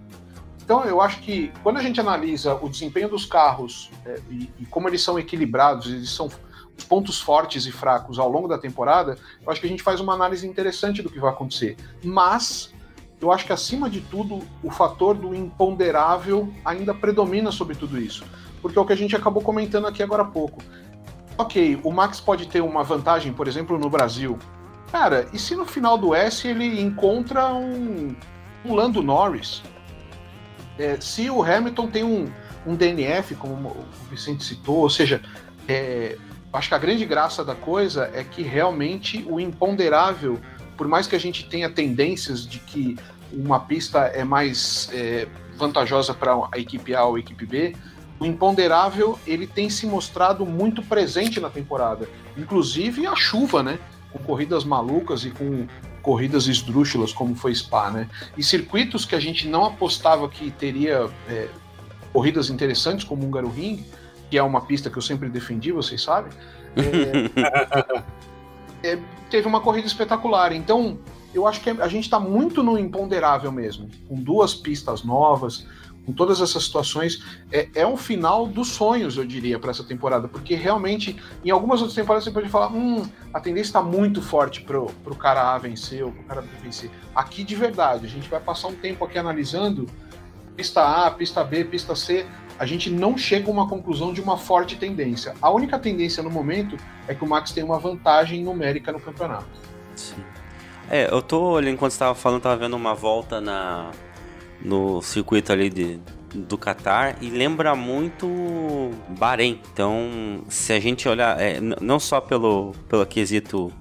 Então, 0.63 0.83
eu 0.85 1.01
acho 1.01 1.21
que 1.21 1.53
quando 1.63 1.77
a 1.77 1.83
gente 1.83 2.01
analisa 2.01 2.55
o 2.55 2.69
desempenho 2.69 3.09
dos 3.09 3.27
carros 3.27 3.91
é, 4.07 4.19
e, 4.31 4.51
e, 4.61 4.67
como 4.67 4.89
eles 4.89 5.03
são 5.03 5.19
equilibrados, 5.19 5.87
eles 5.89 6.11
são 6.11 6.27
os 6.77 6.85
pontos 6.85 7.21
fortes 7.21 7.67
e 7.67 7.73
fracos 7.73 8.19
ao 8.19 8.29
longo 8.31 8.49
da 8.49 8.59
temporada, 8.59 9.19
eu 9.45 9.53
acho 9.53 9.61
que 9.61 9.67
a 9.67 9.71
gente 9.71 9.83
faz 9.83 10.01
uma 10.01 10.15
análise 10.15 10.47
interessante 10.47 11.03
do 11.03 11.11
que 11.11 11.21
vai 11.21 11.31
acontecer. 11.31 11.77
Mas 12.03 12.75
eu 13.21 13.31
acho 13.31 13.45
que 13.47 13.53
acima 13.53 13.89
de 13.89 14.01
tudo 14.01 14.41
o 14.63 14.71
fator 14.71 15.15
do 15.15 15.35
imponderável 15.35 16.53
ainda 16.65 16.95
predomina 16.95 17.53
sobre 17.53 17.77
tudo 17.77 18.01
isso 18.01 18.25
porque 18.65 18.79
é 18.79 18.81
o 18.81 18.87
que 18.87 18.95
a 18.95 18.97
gente 18.97 19.15
acabou 19.15 19.43
comentando 19.43 19.87
aqui 19.87 20.03
agora 20.03 20.23
há 20.23 20.27
pouco. 20.27 20.63
Ok, 21.37 21.79
o 21.85 21.93
Max 21.93 22.19
pode 22.19 22.49
ter 22.49 22.63
uma 22.63 22.83
vantagem, 22.83 23.31
por 23.31 23.47
exemplo, 23.47 23.79
no 23.79 23.91
Brasil, 23.91 24.39
Cara, 24.95 25.27
e 25.33 25.41
se 25.41 25.57
no 25.57 25.67
final 25.67 25.99
do 25.99 26.15
S 26.15 26.47
ele 26.47 26.81
encontra 26.81 27.53
um, 27.53 28.15
um 28.65 28.75
Lando 28.75 29.03
Norris? 29.03 29.61
É, 30.79 30.97
se 31.01 31.29
o 31.29 31.43
Hamilton 31.43 31.89
tem 31.89 32.05
um, 32.05 32.31
um 32.65 32.77
DNF, 32.77 33.35
como 33.35 33.71
o 33.71 33.87
Vicente 34.09 34.45
citou, 34.45 34.77
ou 34.77 34.89
seja, 34.89 35.21
é, 35.67 36.17
acho 36.53 36.69
que 36.69 36.75
a 36.77 36.79
grande 36.79 37.05
graça 37.05 37.45
da 37.45 37.57
coisa 37.57 38.09
é 38.15 38.23
que 38.23 38.43
realmente 38.43 39.27
o 39.29 39.41
imponderável, 39.41 40.41
por 40.77 40.87
mais 40.87 41.09
que 41.09 41.17
a 41.17 41.21
gente 41.21 41.49
tenha 41.49 41.69
tendências 41.69 42.47
de 42.47 42.61
que 42.61 42.97
uma 43.33 43.59
pista 43.59 43.99
é 43.99 44.23
mais 44.23 44.89
é, 44.93 45.27
vantajosa 45.57 46.15
para 46.15 46.35
a 46.53 46.57
equipe 46.57 46.95
A 46.95 47.05
ou 47.05 47.17
a 47.17 47.19
equipe 47.19 47.45
B, 47.45 47.75
o 48.19 48.25
imponderável 48.25 49.19
ele 49.27 49.47
tem 49.47 49.69
se 49.69 49.87
mostrado 49.87 50.47
muito 50.47 50.83
presente 50.83 51.41
na 51.41 51.51
temporada, 51.51 52.09
inclusive 52.37 53.07
a 53.07 53.15
chuva, 53.17 53.63
né? 53.63 53.79
Com 54.13 54.19
corridas 54.21 54.65
malucas 54.65 55.25
e 55.25 55.31
com 55.31 55.67
corridas 56.01 56.47
esdrúxulas, 56.47 57.13
como 57.13 57.35
foi 57.35 57.55
Spa, 57.55 57.91
né? 57.91 58.09
E 58.37 58.43
circuitos 58.43 59.05
que 59.05 59.15
a 59.15 59.21
gente 59.21 59.49
não 59.49 59.65
apostava 59.65 60.29
que 60.29 60.51
teria 60.51 61.09
é, 61.29 61.49
corridas 62.13 62.51
interessantes, 62.51 63.05
como 63.05 63.23
o 63.23 63.27
Húngaro 63.27 63.49
Ring, 63.49 63.85
que 64.31 64.39
é 64.39 64.43
uma 64.43 64.61
pista 64.61 64.91
que 64.91 64.99
eu 64.99 65.03
sempre 65.03 65.29
defendi, 65.29 65.73
vocês 65.73 66.03
sabem. 66.03 66.31
É, 68.83 68.93
é, 68.93 68.99
teve 69.31 69.49
uma 69.49 69.61
corrida 69.61 69.87
espetacular. 69.87 70.53
Então, 70.53 70.99
eu 71.35 71.47
acho 71.47 71.61
que 71.61 71.71
a 71.71 71.89
gente 71.89 72.05
está 72.05 72.21
muito 72.21 72.63
no 72.63 72.79
imponderável 72.79 73.51
mesmo, 73.51 73.89
com 74.09 74.15
duas 74.15 74.55
pistas 74.55 75.03
novas, 75.03 75.67
com 76.05 76.13
todas 76.13 76.41
essas 76.41 76.65
situações, 76.65 77.23
é, 77.51 77.69
é 77.75 77.87
um 77.87 77.97
final 77.97 78.47
dos 78.47 78.69
sonhos, 78.69 79.17
eu 79.17 79.25
diria, 79.25 79.59
para 79.59 79.71
essa 79.71 79.85
temporada, 79.85 80.29
porque 80.29 80.55
realmente, 80.55 81.17
em 81.45 81.51
algumas 81.51 81.81
outras 81.81 81.95
temporadas 81.95 82.25
você 82.25 82.31
pode 82.31 82.49
falar, 82.49 82.73
hum, 82.73 83.03
a 83.33 83.41
tendência 83.41 83.71
está 83.71 83.83
muito 83.83 84.21
forte 84.21 84.63
pro, 84.63 84.87
pro 85.03 85.15
cara 85.15 85.55
A 85.55 85.59
vencer 85.59 86.05
ou 86.05 86.13
pro 86.13 86.23
cara 86.25 86.43
B 86.43 86.49
vencer. 86.63 86.91
Aqui, 87.15 87.43
de 87.43 87.55
verdade, 87.55 88.07
a 88.07 88.09
gente 88.09 88.29
vai 88.29 88.41
passar 88.41 88.69
um 88.69 88.75
tempo 88.75 89.05
aqui 89.05 89.19
analisando 89.19 89.87
pista 90.55 91.07
A, 91.07 91.11
pista 91.11 91.43
B, 91.43 91.65
pista 91.65 91.97
C, 91.97 92.27
a 92.59 92.67
gente 92.67 92.89
não 92.89 93.19
chega 93.19 93.49
a 93.49 93.51
uma 93.51 93.69
conclusão 93.69 94.13
de 94.13 94.21
uma 94.21 94.37
forte 94.37 94.77
tendência. 94.77 95.35
A 95.43 95.51
única 95.51 95.79
tendência 95.79 96.23
no 96.23 96.31
momento 96.31 96.77
é 97.09 97.15
que 97.15 97.25
o 97.25 97.27
Max 97.27 97.51
tem 97.51 97.65
uma 97.65 97.79
vantagem 97.79 98.45
numérica 98.45 98.93
no 98.93 99.01
campeonato. 99.01 99.47
Sim. 99.97 100.23
É, 100.89 101.13
eu 101.13 101.23
tô 101.23 101.41
olhando, 101.51 101.75
enquanto 101.75 101.93
você 101.93 101.99
tava 101.99 102.15
falando, 102.15 102.43
tava 102.43 102.57
vendo 102.57 102.77
uma 102.77 102.95
volta 102.95 103.41
na, 103.41 103.91
no 104.65 105.03
circuito 105.03 105.53
ali 105.53 105.69
de, 105.69 106.01
do 106.35 106.57
Qatar 106.57 107.17
e 107.21 107.29
lembra 107.29 107.77
muito 107.77 108.27
Bahrein. 109.19 109.61
Então, 109.73 110.43
se 110.49 110.73
a 110.73 110.81
gente 110.81 111.09
olhar, 111.09 111.41
é, 111.41 111.61
não 111.61 112.01
só 112.01 112.21
pelo, 112.21 112.73
pelo 112.89 113.05
quesito 113.05 113.73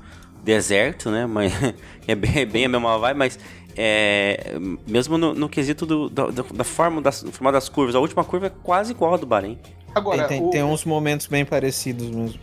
deserto, 0.43 1.09
né, 1.09 1.25
mas 1.25 1.53
é 2.07 2.13
bem, 2.13 2.45
bem 2.45 2.65
a 2.65 2.69
mesma 2.69 2.97
vibe, 2.99 3.17
mas 3.17 3.39
é, 3.75 4.55
mesmo 4.87 5.17
no, 5.17 5.33
no 5.33 5.49
quesito 5.49 5.85
do, 5.85 6.09
da, 6.09 6.27
da, 6.27 6.63
forma 6.63 7.01
das, 7.01 7.23
forma 7.31 7.51
das 7.51 7.69
curvas, 7.69 7.95
a 7.95 7.99
última 7.99 8.23
curva 8.23 8.47
é 8.47 8.49
quase 8.49 8.91
igual 8.91 9.13
a 9.13 9.17
do 9.17 9.25
Bahrein. 9.25 9.57
Agora, 9.95 10.27
tem, 10.27 10.39
tem, 10.39 10.47
o... 10.47 10.49
tem 10.51 10.63
uns 10.63 10.85
momentos 10.85 11.27
bem 11.27 11.45
parecidos 11.45 12.07
mesmo. 12.09 12.39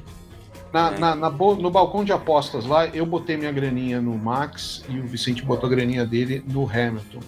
Na, 0.73 0.93
é. 0.93 0.99
na, 0.99 1.15
na, 1.17 1.31
no 1.31 1.71
balcão 1.71 2.05
de 2.05 2.13
apostas 2.13 2.65
lá, 2.65 2.87
eu 2.87 3.05
botei 3.05 3.37
minha 3.37 3.51
graninha 3.51 4.01
no 4.01 4.17
Max 4.17 4.85
e 4.89 4.99
o 4.99 5.07
Vicente 5.07 5.43
botou 5.45 5.67
a 5.67 5.71
graninha 5.71 6.07
dele 6.07 6.45
no 6.47 6.65
Hamilton. 6.65 7.21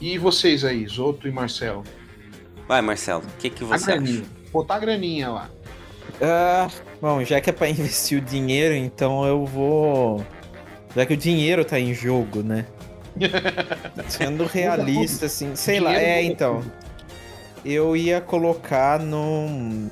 E 0.00 0.18
vocês 0.18 0.64
aí, 0.64 0.86
Zoto 0.86 1.26
e 1.26 1.32
Marcelo? 1.32 1.82
Vai, 2.68 2.82
Marcelo, 2.82 3.22
o 3.22 3.38
que, 3.38 3.48
que 3.48 3.64
você 3.64 3.90
a 3.90 3.94
graninha. 3.94 4.20
acha? 4.20 4.30
Botar 4.52 4.74
a 4.74 4.78
graninha 4.78 5.30
lá. 5.30 5.50
Uh, 6.16 6.70
bom, 7.00 7.24
já 7.24 7.40
que 7.40 7.50
é 7.50 7.52
pra 7.52 7.68
investir 7.70 8.18
o 8.18 8.20
dinheiro, 8.20 8.74
então 8.74 9.24
eu 9.24 9.44
vou. 9.44 10.24
Já 10.94 11.04
que 11.06 11.14
o 11.14 11.16
dinheiro 11.16 11.64
tá 11.64 11.78
em 11.78 11.94
jogo, 11.94 12.42
né? 12.42 12.66
Sendo 14.08 14.44
realista, 14.44 15.26
assim, 15.26 15.54
sei 15.56 15.80
lá, 15.80 15.94
é 15.94 16.22
então. 16.22 16.62
Eu 17.64 17.96
ia 17.96 18.20
colocar 18.20 19.00
num. 19.00 19.90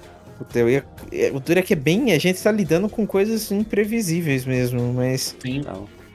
Eu 0.55 0.69
ia... 0.69 0.85
É, 1.13 1.31
o 1.33 1.41
duro 1.41 1.59
é 1.59 1.63
que 1.63 1.73
é 1.73 1.77
bem. 1.77 2.13
A 2.13 2.19
gente 2.19 2.43
tá 2.43 2.51
lidando 2.53 2.89
com 2.89 3.07
coisas 3.07 3.51
imprevisíveis 3.51 4.45
mesmo, 4.45 4.93
mas. 4.93 5.37
Sim. 5.41 5.63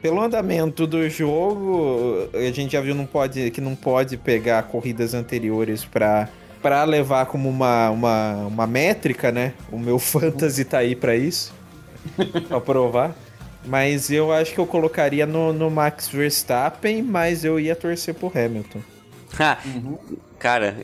Pelo 0.02 0.22
andamento 0.22 0.88
do 0.88 1.10
jogo, 1.10 2.30
a 2.34 2.52
gente 2.52 2.72
já 2.72 2.82
viu 2.82 2.96
não 2.96 3.06
pode, 3.06 3.52
que 3.52 3.60
não 3.60 3.76
pode 3.76 4.16
pegar 4.16 4.64
corridas 4.64 5.14
anteriores 5.14 5.84
pra, 5.84 6.30
pra 6.62 6.86
levar 6.86 7.26
como 7.26 7.50
uma, 7.50 7.90
uma, 7.90 8.34
uma 8.46 8.68
métrica, 8.68 9.32
né? 9.32 9.54
O 9.72 9.78
meu 9.78 10.00
fantasy 10.00 10.64
tá 10.64 10.80
aí 10.80 10.96
pra 10.96 11.16
isso. 11.16 11.54
pra 12.48 12.62
provar. 12.62 13.14
Mas 13.66 14.10
eu 14.10 14.32
acho 14.32 14.54
que 14.54 14.60
eu 14.60 14.66
colocaria 14.66 15.26
no, 15.26 15.52
no 15.52 15.70
Max 15.70 16.08
Verstappen, 16.08 17.04
mas 17.04 17.44
eu 17.44 17.60
ia 17.60 17.76
torcer 17.76 18.14
pro 18.14 18.32
Hamilton. 18.34 18.80
Cara, 20.40 20.78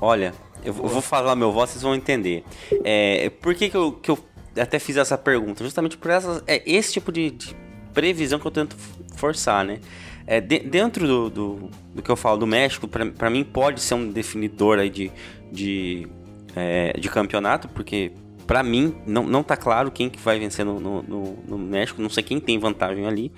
olha, 0.00 0.34
eu 0.64 0.72
vou 0.72 1.00
falar 1.00 1.36
meu 1.36 1.52
voto, 1.52 1.70
vocês 1.70 1.82
vão 1.82 1.94
entender. 1.94 2.42
É, 2.84 3.30
por 3.40 3.54
que, 3.54 3.70
que, 3.70 3.76
eu, 3.76 3.92
que 3.92 4.10
eu 4.10 4.18
até 4.60 4.80
fiz 4.80 4.96
essa 4.96 5.16
pergunta? 5.16 5.62
Justamente 5.62 5.96
por 5.96 6.10
essa, 6.10 6.42
é, 6.48 6.60
esse 6.66 6.94
tipo 6.94 7.12
de, 7.12 7.30
de 7.30 7.54
previsão 7.96 8.38
que 8.38 8.46
eu 8.46 8.50
tento 8.50 8.76
forçar, 9.16 9.64
né? 9.64 9.80
É, 10.26 10.38
de, 10.38 10.58
dentro 10.58 11.06
do, 11.06 11.30
do, 11.30 11.70
do, 11.94 12.02
que 12.02 12.10
eu 12.10 12.16
falo 12.16 12.36
do 12.36 12.46
México, 12.46 12.86
para 12.86 13.30
mim 13.30 13.42
pode 13.42 13.80
ser 13.80 13.94
um 13.94 14.10
definidor 14.10 14.78
aí 14.78 14.90
de, 14.90 15.10
de, 15.50 16.06
é, 16.54 16.92
de 16.98 17.08
campeonato, 17.08 17.68
porque 17.68 18.12
para 18.46 18.62
mim 18.62 18.94
não, 19.06 19.22
não 19.22 19.42
tá 19.42 19.56
claro 19.56 19.90
quem 19.90 20.10
que 20.10 20.18
vai 20.18 20.38
vencer 20.38 20.62
no, 20.62 20.78
no, 20.78 21.02
no, 21.02 21.38
no 21.48 21.58
México, 21.58 22.02
não 22.02 22.10
sei 22.10 22.22
quem 22.22 22.38
tem 22.38 22.58
vantagem 22.58 23.06
ali. 23.06 23.32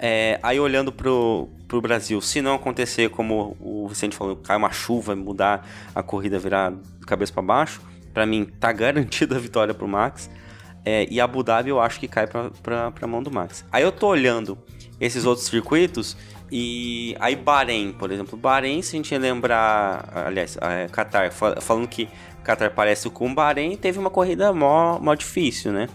É, 0.00 0.40
aí 0.42 0.58
olhando 0.58 0.90
pro, 0.90 1.48
pro 1.68 1.80
Brasil, 1.80 2.20
se 2.20 2.42
não 2.42 2.54
acontecer 2.54 3.08
como 3.08 3.56
o 3.60 3.86
Vicente 3.86 4.16
falou, 4.16 4.34
cai 4.34 4.56
uma 4.56 4.72
chuva, 4.72 5.14
mudar 5.14 5.64
a 5.94 6.02
corrida, 6.02 6.40
virar 6.40 6.72
cabeça 7.06 7.32
para 7.32 7.42
baixo, 7.42 7.80
para 8.12 8.26
mim 8.26 8.46
tá 8.58 8.72
garantida 8.72 9.36
a 9.36 9.38
vitória 9.38 9.72
pro 9.72 9.86
Max. 9.86 10.28
É, 10.84 11.06
e 11.10 11.20
Abu 11.20 11.42
Dhabi 11.42 11.70
eu 11.70 11.80
acho 11.80 12.00
que 12.00 12.08
cai 12.08 12.26
pra, 12.26 12.50
pra, 12.62 12.90
pra 12.90 13.06
mão 13.06 13.22
do 13.22 13.30
Max. 13.30 13.64
Aí 13.70 13.82
eu 13.82 13.92
tô 13.92 14.08
olhando 14.08 14.58
esses 15.00 15.24
outros 15.24 15.46
circuitos 15.46 16.16
e 16.50 17.16
aí 17.18 17.36
Bahrein, 17.36 17.92
por 17.92 18.10
exemplo. 18.10 18.36
Bahrein, 18.36 18.82
se 18.82 18.96
a 18.96 18.98
gente 18.98 19.16
lembrar, 19.16 20.08
aliás, 20.26 20.58
é, 20.60 20.86
Qatar, 20.88 21.32
falando 21.32 21.88
que 21.88 22.08
Qatar 22.44 22.72
parece 22.74 23.08
com 23.08 23.32
Bahrein, 23.32 23.76
teve 23.76 23.98
uma 23.98 24.10
corrida 24.10 24.52
mó, 24.52 24.98
mó 24.98 25.14
difícil, 25.14 25.72
né? 25.72 25.88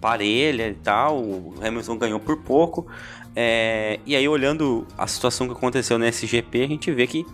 Parelha 0.00 0.68
e 0.68 0.74
tal, 0.74 1.18
o 1.18 1.54
Hamilton 1.60 1.96
ganhou 1.96 2.20
por 2.20 2.36
pouco. 2.42 2.86
É, 3.34 3.98
e 4.06 4.14
aí 4.14 4.28
olhando 4.28 4.86
a 4.96 5.06
situação 5.06 5.46
que 5.46 5.52
aconteceu 5.52 5.98
nesse 5.98 6.26
GP, 6.26 6.62
a 6.62 6.68
gente 6.68 6.92
vê 6.92 7.06
que 7.06 7.26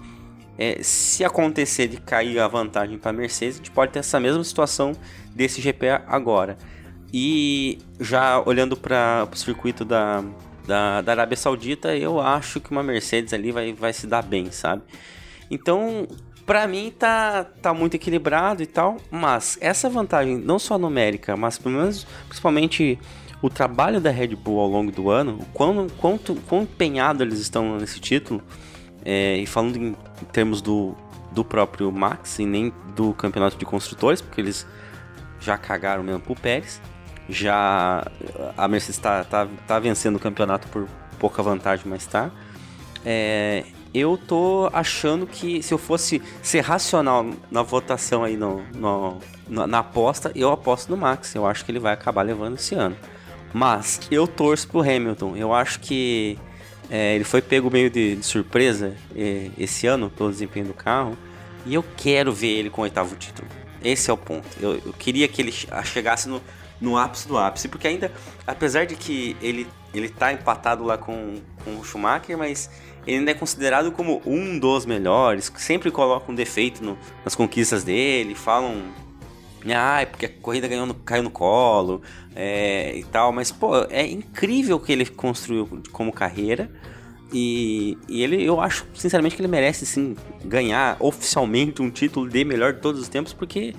é, 0.57 0.83
se 0.83 1.25
acontecer 1.25 1.89
de 1.89 1.99
cair 1.99 2.39
a 2.39 2.49
vantagem 2.49 2.99
para 2.99 3.13
Mercedes, 3.13 3.57
a 3.57 3.59
gente 3.59 3.71
pode 3.71 3.93
ter 3.93 3.99
essa 3.99 4.19
mesma 4.19 4.43
situação 4.45 4.93
desse 5.35 5.61
GP 5.61 5.89
agora. 6.07 6.57
E 7.13 7.79
já 8.01 8.41
olhando 8.41 8.75
para 8.75 9.29
o 9.31 9.37
circuito 9.37 9.85
da, 9.85 10.25
da, 10.67 11.03
da, 11.03 11.13
Arábia 11.13 11.37
Saudita, 11.37 11.95
eu 11.95 12.19
acho 12.19 12.59
que 12.59 12.71
uma 12.71 12.83
Mercedes 12.83 13.35
ali 13.35 13.53
vai, 13.53 13.75
vai 13.75 13.93
se 13.93 14.07
dar 14.07 14.23
bem, 14.23 14.51
sabe? 14.51 14.83
Então, 15.51 16.09
para 16.47 16.67
mim 16.67 16.91
tá, 16.99 17.45
tá 17.45 17.75
muito 17.75 17.95
equilibrado 17.95 18.63
e 18.63 18.67
tal, 18.67 18.97
mas 19.11 19.59
essa 19.61 19.91
vantagem, 19.91 20.39
não 20.39 20.59
só 20.59 20.79
numérica, 20.79 21.37
mas 21.37 21.59
pelo 21.59 21.77
menos, 21.77 22.07
principalmente 22.29 22.99
o 23.43 23.51
trabalho 23.51 24.01
da 24.01 24.11
Red 24.11 24.35
Bull 24.37 24.61
ao 24.61 24.69
longo 24.69 24.91
do 24.91 25.11
ano, 25.11 25.39
o 25.39 25.45
quão, 25.47 25.89
quanto, 25.99 26.35
quão 26.49 26.63
empenhado 26.63 27.23
eles 27.23 27.41
estão 27.41 27.77
nesse 27.77 28.01
título, 28.01 28.43
é, 29.05 29.37
e 29.37 29.45
falando 29.45 29.77
em, 29.77 29.97
termos 30.33 30.63
do, 30.63 30.95
do 31.31 31.45
próprio 31.45 31.93
Max 31.93 32.39
e 32.39 32.47
nem 32.47 32.73
do 32.97 33.13
campeonato 33.13 33.59
de 33.59 33.67
construtores, 33.67 34.23
porque 34.23 34.41
eles 34.41 34.67
já 35.41 35.59
cagaram 35.59 36.03
mesmo 36.03 36.21
pro 36.21 36.35
Pérez 36.37 36.81
já 37.33 38.07
a 38.57 38.69
Mercedes 38.69 38.97
está 38.97 39.25
tá, 39.25 39.49
tá 39.67 39.79
vencendo 39.79 40.17
o 40.17 40.19
campeonato 40.19 40.69
por 40.69 40.87
pouca 41.19 41.43
vantagem, 41.43 41.87
mas 41.87 42.07
tá. 42.07 42.31
É, 43.05 43.65
eu 43.95 44.17
tô 44.17 44.71
achando 44.73 45.27
que 45.27 45.63
se 45.63 45.73
eu 45.73 45.79
fosse 45.79 46.23
ser 46.43 46.61
racional 46.61 47.29
na 47.51 47.63
votação 47.63 48.25
aí 48.25 48.37
no, 48.37 48.63
no, 48.75 49.19
na, 49.49 49.67
na, 49.67 49.79
aposta, 49.81 50.33
eu 50.35 50.51
aposto 50.51 50.91
no 50.91 50.97
Max. 50.97 51.35
Eu 51.35 51.47
acho 51.47 51.65
que 51.65 51.71
ele 51.71 51.79
vai 51.79 51.93
acabar 51.93 52.23
levando 52.23 52.57
esse 52.57 52.75
ano. 52.75 52.97
Mas 53.53 54.01
eu 54.11 54.27
torço 54.27 54.69
pro 54.69 54.81
Hamilton. 54.81 55.37
Eu 55.37 55.53
acho 55.53 55.81
que 55.81 56.39
é, 56.91 57.15
ele 57.15 57.25
foi 57.25 57.43
pego 57.43 57.71
meio 57.71 57.91
de, 57.91 58.17
de 58.17 58.25
surpresa 58.25 58.97
é, 59.15 59.51
esse 59.59 59.87
ano 59.87 60.11
pelo 60.11 60.31
desempenho 60.31 60.67
do 60.67 60.75
carro. 60.75 61.17
E 61.67 61.75
eu 61.75 61.85
quero 61.97 62.33
ver 62.33 62.59
ele 62.59 62.71
com 62.71 62.81
o 62.81 62.85
oitavo 62.85 63.15
título. 63.17 63.49
Esse 63.85 64.11
é 64.11 64.13
o 64.13 64.17
ponto. 64.17 64.49
Eu, 64.61 64.81
eu 64.87 64.93
queria 64.93 65.29
que 65.29 65.43
ele 65.43 65.53
chegasse 65.85 66.29
no, 66.29 66.41
no 66.83 66.99
ápice 66.99 67.29
do 67.29 67.39
ápice, 67.39 67.69
porque 67.69 67.87
ainda, 67.87 68.13
apesar 68.47 68.85
de 68.85 68.97
que 68.97 69.37
ele, 69.41 69.67
ele 69.95 70.09
tá 70.09 70.33
empatado 70.33 70.85
lá 70.85 70.99
com, 70.99 71.37
com 71.65 71.79
o 71.79 71.85
Schumacher, 71.85 72.37
mas 72.37 72.69
ele 73.07 73.19
ainda 73.19 73.31
é 73.31 73.35
considerado 73.35 73.93
como 73.93 74.21
um 74.27 74.59
dos 74.59 74.85
melhores, 74.85 75.51
sempre 75.57 75.91
coloca 75.91 76.31
um 76.31 76.35
defeito 76.35 76.85
no, 76.85 76.99
nas 77.25 77.35
conquistas 77.37 77.85
dele, 77.85 78.35
falam 78.35 78.83
Ah, 79.75 80.03
é 80.03 80.07
porque 80.07 80.27
a 80.27 80.29
corrida 80.29 80.67
ganhou 80.67 80.85
no, 80.85 80.95
caiu 80.95 81.23
no 81.23 81.31
colo 81.31 82.03
é, 82.35 82.97
e 82.97 83.05
tal, 83.05 83.33
mas 83.33 83.53
pô, 83.53 83.85
é 83.85 84.05
incrível 84.05 84.77
o 84.77 84.81
que 84.81 84.93
ele 84.93 85.07
construiu 85.07 85.83
como 85.93 86.13
carreira. 86.13 86.69
E, 87.33 87.97
e, 88.09 88.23
ele, 88.23 88.45
eu 88.45 88.61
acho, 88.61 88.87
sinceramente, 88.95 89.35
que 89.35 89.41
ele 89.41 89.49
merece 89.49 89.87
sim 89.87 90.15
ganhar 90.45 90.99
oficialmente 91.01 91.81
um 91.81 91.91
título 91.91 92.29
de 92.29 92.45
melhor 92.45 92.75
de 92.75 92.81
todos 92.81 93.01
os 93.01 93.09
tempos, 93.09 93.33
porque 93.33 93.75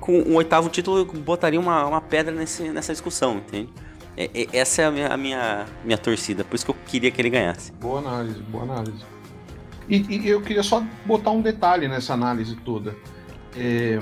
com 0.00 0.20
o 0.20 0.34
oitavo 0.34 0.68
título 0.68 1.04
botaria 1.04 1.58
uma, 1.58 1.86
uma 1.86 2.00
pedra 2.00 2.34
nesse, 2.34 2.68
nessa 2.68 2.92
discussão, 2.92 3.36
entende? 3.38 3.68
É, 4.16 4.30
é, 4.34 4.46
essa 4.52 4.82
é 4.82 4.84
a 4.86 4.90
minha, 4.90 5.08
a 5.08 5.16
minha, 5.16 5.66
minha 5.84 5.98
torcida, 5.98 6.44
por 6.44 6.56
isso 6.56 6.64
que 6.64 6.70
eu 6.70 6.76
queria 6.86 7.10
que 7.10 7.20
ele 7.20 7.30
ganhasse. 7.30 7.72
Boa 7.72 7.98
análise, 7.98 8.40
boa 8.40 8.64
análise. 8.64 9.04
E, 9.88 9.96
e 10.16 10.28
eu 10.28 10.40
queria 10.40 10.62
só 10.62 10.82
botar 11.04 11.30
um 11.30 11.40
detalhe 11.40 11.86
nessa 11.86 12.14
análise 12.14 12.56
toda. 12.56 12.96
É, 13.56 14.00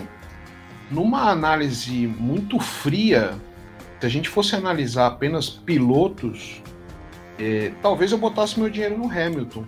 numa 0.90 1.30
análise 1.30 2.06
muito 2.06 2.58
fria, 2.58 3.34
se 4.00 4.06
a 4.06 4.08
gente 4.08 4.28
fosse 4.28 4.54
analisar 4.54 5.08
apenas 5.08 5.48
pilotos, 5.48 6.62
é, 7.38 7.72
talvez 7.82 8.12
eu 8.12 8.18
botasse 8.18 8.58
meu 8.58 8.70
dinheiro 8.70 8.96
no 8.96 9.10
Hamilton. 9.10 9.64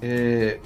É, 0.00 0.58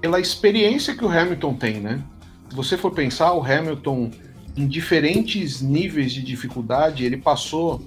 pela 0.00 0.20
experiência 0.20 0.94
que 0.94 1.04
o 1.04 1.08
Hamilton 1.08 1.54
tem, 1.54 1.80
né? 1.80 2.02
Se 2.48 2.56
você 2.56 2.76
for 2.76 2.92
pensar, 2.92 3.32
o 3.32 3.42
Hamilton, 3.42 4.10
em 4.56 4.66
diferentes 4.66 5.60
níveis 5.60 6.12
de 6.12 6.22
dificuldade, 6.22 7.04
ele 7.04 7.16
passou 7.16 7.82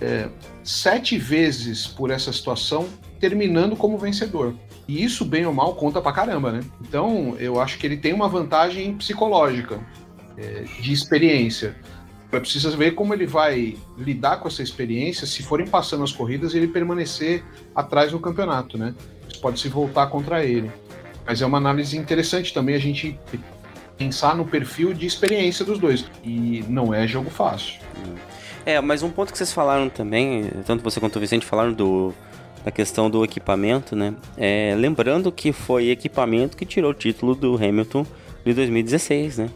é, 0.00 0.28
sete 0.64 1.16
vezes 1.16 1.86
por 1.86 2.10
essa 2.10 2.32
situação, 2.32 2.88
terminando 3.20 3.76
como 3.76 3.96
vencedor. 3.96 4.54
E 4.88 5.04
isso, 5.04 5.24
bem 5.24 5.46
ou 5.46 5.52
mal, 5.52 5.74
conta 5.74 6.00
pra 6.00 6.12
caramba, 6.12 6.50
né? 6.50 6.60
Então, 6.80 7.36
eu 7.38 7.60
acho 7.60 7.78
que 7.78 7.86
ele 7.86 7.96
tem 7.96 8.12
uma 8.12 8.28
vantagem 8.28 8.94
psicológica, 8.96 9.78
é, 10.36 10.64
de 10.80 10.92
experiência. 10.92 11.76
Vai 12.30 12.40
precisar 12.40 12.70
ver 12.70 12.94
como 12.94 13.12
ele 13.14 13.26
vai 13.26 13.76
lidar 13.98 14.38
com 14.38 14.48
essa 14.48 14.62
experiência 14.62 15.26
se 15.26 15.42
forem 15.42 15.66
passando 15.66 16.02
as 16.02 16.12
corridas 16.12 16.54
e 16.54 16.56
ele 16.56 16.68
permanecer 16.68 17.44
atrás 17.74 18.12
no 18.12 18.18
campeonato, 18.18 18.78
né? 18.78 18.94
Isso 19.28 19.40
pode 19.40 19.60
se 19.60 19.68
voltar 19.68 20.06
contra 20.08 20.44
ele. 20.44 20.70
Mas 21.26 21.42
é 21.42 21.46
uma 21.46 21.58
análise 21.58 21.96
interessante 21.96 22.52
também 22.52 22.74
a 22.74 22.78
gente 22.78 23.18
pensar 24.00 24.34
no 24.34 24.46
perfil 24.46 24.94
de 24.94 25.04
experiência 25.06 25.62
dos 25.62 25.78
dois. 25.78 26.06
E 26.24 26.64
não 26.66 26.94
é 26.94 27.06
jogo 27.06 27.28
fácil. 27.28 27.74
É, 28.64 28.80
mas 28.80 29.02
um 29.02 29.10
ponto 29.10 29.30
que 29.30 29.36
vocês 29.36 29.52
falaram 29.52 29.90
também, 29.90 30.50
tanto 30.64 30.82
você 30.82 30.98
quanto 30.98 31.16
o 31.16 31.20
Vicente 31.20 31.44
falaram 31.44 31.74
do, 31.74 32.14
da 32.64 32.70
questão 32.70 33.10
do 33.10 33.22
equipamento, 33.22 33.94
né? 33.94 34.14
É, 34.38 34.74
lembrando 34.74 35.30
que 35.30 35.52
foi 35.52 35.90
equipamento 35.90 36.56
que 36.56 36.64
tirou 36.64 36.92
o 36.92 36.94
título 36.94 37.34
do 37.34 37.56
Hamilton 37.56 38.06
de 38.42 38.54
2016, 38.54 39.36
né? 39.36 39.50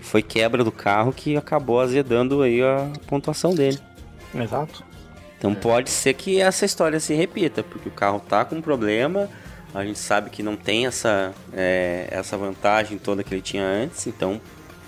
Foi 0.00 0.22
quebra 0.22 0.62
do 0.62 0.70
carro 0.70 1.12
que 1.12 1.36
acabou 1.36 1.80
azedando 1.80 2.40
aí 2.42 2.62
a 2.62 2.88
pontuação 3.08 3.52
dele. 3.52 3.78
Exato. 4.32 4.84
Então 5.36 5.54
pode 5.56 5.90
ser 5.90 6.14
que 6.14 6.40
essa 6.40 6.64
história 6.64 7.00
se 7.00 7.14
repita, 7.14 7.64
porque 7.64 7.88
o 7.88 7.92
carro 7.92 8.20
tá 8.20 8.44
com 8.44 8.60
problema, 8.60 9.28
a 9.74 9.84
gente 9.84 9.98
sabe 9.98 10.30
que 10.30 10.42
não 10.42 10.56
tem 10.56 10.86
essa, 10.86 11.34
é, 11.52 12.08
essa 12.10 12.36
vantagem 12.36 12.98
toda 12.98 13.22
que 13.22 13.34
ele 13.34 13.42
tinha 13.42 13.64
antes, 13.64 14.06
então 14.06 14.40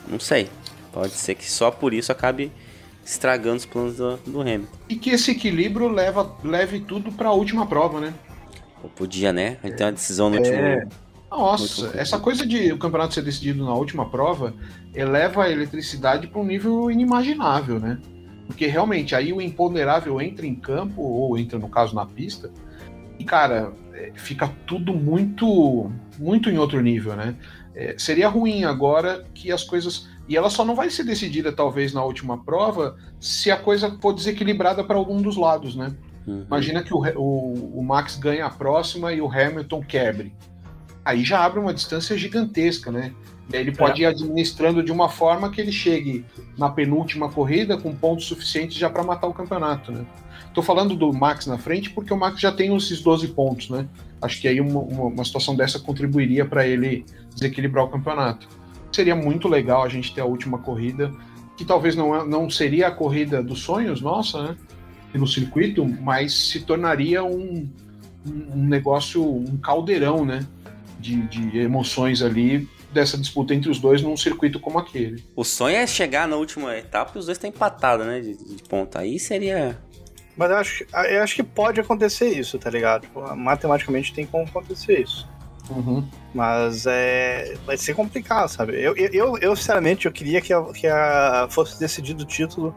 não 0.09 0.19
sei. 0.19 0.49
Pode 0.93 1.13
ser 1.13 1.35
que 1.35 1.49
só 1.49 1.71
por 1.71 1.95
isso 1.95 2.11
acabe 2.11 2.51
estragando 3.05 3.57
os 3.57 3.67
planos 3.67 3.97
do, 3.97 4.17
do 4.19 4.41
Hamilton. 4.41 4.67
E 4.89 4.97
que 4.97 5.11
esse 5.11 5.31
equilíbrio 5.31 5.89
leva, 5.89 6.37
leve 6.43 6.81
tudo 6.81 7.13
para 7.13 7.29
a 7.29 7.33
última 7.33 7.67
prova, 7.67 8.01
né? 8.01 8.15
Ou 8.83 8.89
podia, 8.89 9.33
né? 9.33 9.59
A 9.63 9.67
gente 9.67 9.77
tem 9.77 9.87
uma 9.87 9.93
decisão 9.93 10.31
no 10.31 10.37
é... 10.37 10.39
último. 10.39 10.93
Nossa, 11.31 11.93
essa 11.97 12.19
coisa 12.19 12.45
de 12.45 12.73
o 12.73 12.79
campeonato 12.79 13.15
ser 13.15 13.23
decidido 13.23 13.65
na 13.65 13.73
última 13.73 14.11
prova 14.11 14.53
eleva 14.93 15.45
a 15.45 15.51
eletricidade 15.51 16.27
para 16.27 16.41
um 16.41 16.45
nível 16.45 16.91
inimaginável, 16.91 17.79
né? 17.79 18.01
Porque 18.49 18.67
realmente 18.67 19.15
aí 19.15 19.33
o 19.33 19.41
imponderável 19.41 20.21
entra 20.21 20.45
em 20.45 20.57
campo, 20.57 21.01
ou 21.01 21.39
entra, 21.39 21.57
no 21.57 21.69
caso, 21.69 21.95
na 21.95 22.05
pista, 22.05 22.51
e, 23.21 23.25
cara, 23.25 23.73
é, 23.90 23.90
fica 24.15 24.51
tudo 24.67 24.95
muito, 24.95 25.91
muito 26.19 26.51
em 26.51 26.59
outro 26.59 26.81
nível, 26.81 27.17
né? 27.17 27.35
É, 27.75 27.95
seria 27.97 28.29
ruim 28.29 28.65
agora 28.65 29.25
que 29.35 29.51
as 29.53 29.63
coisas. 29.63 30.09
E 30.29 30.37
ela 30.37 30.51
só 30.51 30.65
não 30.65 30.75
vai 30.75 30.91
ser 30.91 31.05
decidida, 31.05 31.51
talvez, 31.51 31.93
na 31.93 32.05
última 32.05 32.39
prova, 32.45 32.97
se 33.19 33.51
a 33.51 33.57
coisa 33.57 33.97
for 34.01 34.13
desequilibrada 34.13 34.85
para 34.85 34.97
algum 34.97 35.21
dos 35.21 35.37
lados, 35.37 35.75
né? 35.75 35.93
Uhum. 36.27 36.45
Imagina 36.47 36.83
que 36.83 36.95
o, 36.95 36.99
o, 37.17 37.79
o, 37.79 37.83
Max 37.83 38.17
ganha 38.17 38.47
a 38.47 38.51
próxima 38.51 39.13
e 39.13 39.21
o 39.21 39.31
Hamilton 39.31 39.83
quebre. 39.83 40.33
Aí 41.05 41.25
já 41.25 41.45
abre 41.45 41.59
uma 41.59 41.75
distância 41.75 42.17
gigantesca, 42.17 42.93
né? 42.93 43.13
Ele 43.53 43.73
pode 43.73 44.05
é. 44.05 44.07
ir 44.07 44.07
administrando 44.07 44.83
de 44.83 44.93
uma 44.93 45.09
forma 45.09 45.51
que 45.51 45.61
ele 45.61 45.73
chegue 45.73 46.25
na 46.57 46.69
penúltima 46.69 47.29
corrida 47.29 47.77
com 47.77 47.95
pontos 47.95 48.27
suficientes 48.27 48.77
já 48.77 48.89
para 48.89 49.03
matar 49.03 49.27
o 49.27 49.35
campeonato, 49.35 49.91
né? 49.91 50.07
Tô 50.53 50.63
falando 50.63 50.97
do 50.97 51.13
Max 51.13 51.47
na 51.47 51.59
frente 51.59 51.91
porque 51.91 52.13
o 52.13 52.17
Max 52.17 52.41
já 52.41 52.51
tem 52.51 52.75
esses 52.77 53.01
12 53.01 53.29
pontos, 53.29 53.71
né? 53.71 53.87
Acho 54.21 54.41
que 54.41 54.49
aí 54.49 54.61
uma, 54.61 54.81
uma, 54.81 55.05
uma 55.05 55.25
situação 55.25 55.55
dessa 55.55 55.79
contribuiria 55.79 56.45
para 56.45 56.67
ele 56.67 57.05
desequilibrar 57.35 57.85
o 57.85 57.89
campeonato. 57.89 58.49
Seria 58.93 59.15
muito 59.15 59.49
legal 59.49 59.85
a 59.85 59.89
gente 59.89 60.13
ter 60.13 60.21
a 60.21 60.25
última 60.25 60.59
corrida, 60.59 61.13
que 61.57 61.65
talvez 61.65 61.95
não, 61.95 62.15
é, 62.15 62.27
não 62.27 62.51
seria 62.51 62.89
a 62.89 62.91
corrida 62.91 63.43
dos 63.43 63.61
sonhos 63.61 64.01
nossa, 64.01 64.43
né? 64.43 64.57
No 65.15 65.27
circuito, 65.27 65.85
mas 65.85 66.33
se 66.33 66.61
tornaria 66.61 67.23
um, 67.25 67.69
um 68.27 68.67
negócio, 68.67 69.25
um 69.25 69.57
caldeirão, 69.57 70.25
né? 70.25 70.47
De, 70.99 71.23
de 71.29 71.59
emoções 71.59 72.23
ali 72.23 72.69
dessa 72.93 73.17
disputa 73.17 73.55
entre 73.55 73.71
os 73.71 73.79
dois 73.79 74.03
num 74.03 74.17
circuito 74.17 74.59
como 74.59 74.79
aquele. 74.79 75.25
O 75.35 75.45
sonho 75.45 75.77
é 75.77 75.87
chegar 75.87 76.29
na 76.29 76.37
última 76.37 76.77
etapa 76.77 77.13
e 77.15 77.19
os 77.19 77.27
dois 77.27 77.39
estão 77.39 77.49
empatados, 77.49 78.05
né? 78.05 78.21
De, 78.21 78.37
de 78.37 78.63
ponta. 78.65 78.99
Aí 78.99 79.19
seria 79.19 79.79
mas 80.41 80.51
eu 80.51 80.57
acho, 80.57 80.87
eu 81.11 81.23
acho 81.23 81.35
que 81.35 81.43
pode 81.43 81.79
acontecer 81.83 82.31
isso, 82.31 82.59
tá 82.59 82.71
ligado? 82.71 83.03
Tipo, 83.03 83.37
matematicamente 83.37 84.15
tem 84.15 84.25
como 84.25 84.45
acontecer 84.45 85.03
isso. 85.03 85.29
Uhum. 85.69 86.09
Mas 86.35 86.87
é, 86.87 87.59
vai 87.67 87.77
ser 87.77 87.93
complicado, 87.93 88.49
sabe? 88.49 88.73
Eu, 88.83 88.97
eu, 88.97 89.37
eu, 89.37 89.55
sinceramente, 89.55 90.07
eu 90.07 90.13
queria 90.13 90.41
que, 90.41 90.51
a, 90.51 90.63
que 90.73 90.87
a, 90.87 91.47
fosse 91.51 91.79
decidido 91.79 92.23
o 92.23 92.27
título 92.27 92.75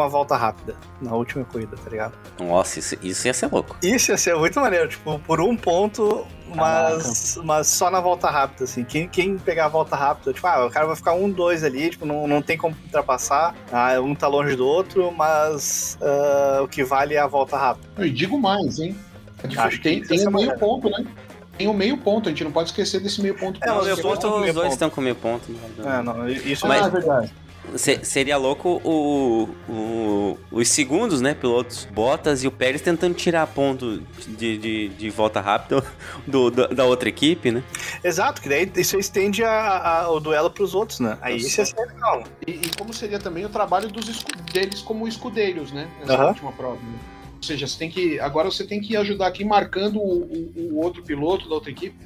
com 0.00 0.04
a 0.04 0.08
volta 0.08 0.34
rápida 0.34 0.74
na 1.02 1.14
última 1.14 1.44
corrida, 1.44 1.76
tá 1.76 1.90
ligado? 1.90 2.14
Nossa, 2.38 2.78
isso, 2.78 2.96
isso 3.02 3.26
ia 3.26 3.34
ser 3.34 3.52
louco. 3.52 3.76
Isso 3.82 4.10
ia 4.10 4.16
ser 4.16 4.34
muito 4.34 4.58
maneiro, 4.58 4.88
tipo, 4.88 5.18
por 5.18 5.42
um 5.42 5.54
ponto, 5.54 6.26
mas, 6.54 7.38
mas 7.44 7.66
só 7.66 7.90
na 7.90 8.00
volta 8.00 8.30
rápida, 8.30 8.64
assim. 8.64 8.82
Quem, 8.82 9.06
quem 9.06 9.36
pegar 9.36 9.66
a 9.66 9.68
volta 9.68 9.94
rápida, 9.94 10.32
tipo, 10.32 10.46
ah, 10.46 10.64
o 10.64 10.70
cara 10.70 10.86
vai 10.86 10.96
ficar 10.96 11.12
um, 11.12 11.30
dois 11.30 11.62
ali, 11.62 11.90
tipo, 11.90 12.06
não, 12.06 12.26
não 12.26 12.40
tem 12.40 12.56
como 12.56 12.74
ultrapassar, 12.82 13.54
ah, 13.70 14.00
um 14.00 14.14
tá 14.14 14.26
longe 14.26 14.56
do 14.56 14.66
outro, 14.66 15.12
mas 15.12 15.98
uh, 16.00 16.62
o 16.62 16.68
que 16.68 16.82
vale 16.82 17.14
é 17.14 17.18
a 17.18 17.26
volta 17.26 17.58
rápida. 17.58 17.86
Eu 17.98 18.08
digo 18.08 18.40
mais, 18.40 18.78
hein? 18.78 18.96
Acho 19.54 19.82
tem, 19.82 20.00
tem 20.00 20.26
um 20.26 20.30
meio 20.30 20.58
ponto, 20.58 20.88
né? 20.88 21.04
Tem 21.58 21.68
um 21.68 21.74
meio 21.74 21.98
ponto, 21.98 22.26
a 22.26 22.32
gente 22.32 22.42
não 22.42 22.52
pode 22.52 22.70
esquecer 22.70 23.00
desse 23.00 23.20
meio 23.20 23.34
ponto. 23.36 23.60
É, 23.62 23.70
o 23.70 23.84
meio 23.84 24.00
ponto, 24.00 24.26
os 24.26 24.54
dois 24.54 24.72
estão 24.72 24.88
com 24.88 25.02
meio 25.02 25.14
ponto. 25.14 25.54
É, 25.84 26.02
não, 26.02 26.26
isso 26.26 26.66
mas, 26.66 26.86
é 26.86 26.88
verdade 26.88 27.34
seria 27.78 28.36
louco 28.36 28.80
o, 28.84 29.48
o, 29.68 30.38
os 30.50 30.68
segundos, 30.68 31.20
né? 31.20 31.34
Pilotos 31.34 31.86
Bottas 31.92 32.42
e 32.42 32.46
o 32.46 32.50
Pérez 32.50 32.80
tentando 32.80 33.14
tirar 33.14 33.46
ponto 33.46 34.02
de, 34.26 34.58
de, 34.58 34.88
de 34.88 35.10
volta 35.10 35.40
rápida 35.40 35.84
do, 36.26 36.50
do, 36.50 36.68
da 36.68 36.84
outra 36.84 37.08
equipe, 37.08 37.50
né? 37.50 37.62
Exato, 38.02 38.40
que 38.40 38.48
daí 38.48 38.70
isso 38.76 38.98
estende 38.98 39.42
a, 39.42 40.02
a, 40.02 40.10
o 40.10 40.20
duelo 40.20 40.50
para 40.50 40.64
os 40.64 40.74
outros, 40.74 41.00
né? 41.00 41.18
Aí 41.20 41.36
isso 41.36 41.64
ser 41.64 41.76
legal. 41.76 42.24
E, 42.46 42.52
e, 42.52 42.70
como 42.76 42.92
seria 42.92 43.18
também 43.18 43.44
o 43.44 43.48
trabalho 43.48 43.88
dos 43.88 44.24
deles 44.52 44.80
como 44.80 45.06
escudeiros, 45.06 45.72
né? 45.72 45.88
Nessa 46.00 46.26
última 46.26 46.52
prova. 46.52 46.76
Né? 46.76 46.98
Ou 47.36 47.42
seja, 47.42 47.66
você 47.66 47.78
tem 47.78 47.90
que. 47.90 48.20
Agora 48.20 48.50
você 48.50 48.64
tem 48.64 48.80
que 48.80 48.96
ajudar 48.96 49.26
aqui 49.26 49.44
marcando 49.44 49.98
o, 49.98 50.24
o, 50.24 50.74
o 50.74 50.76
outro 50.78 51.02
piloto 51.02 51.48
da 51.48 51.54
outra 51.54 51.70
equipe. 51.70 51.96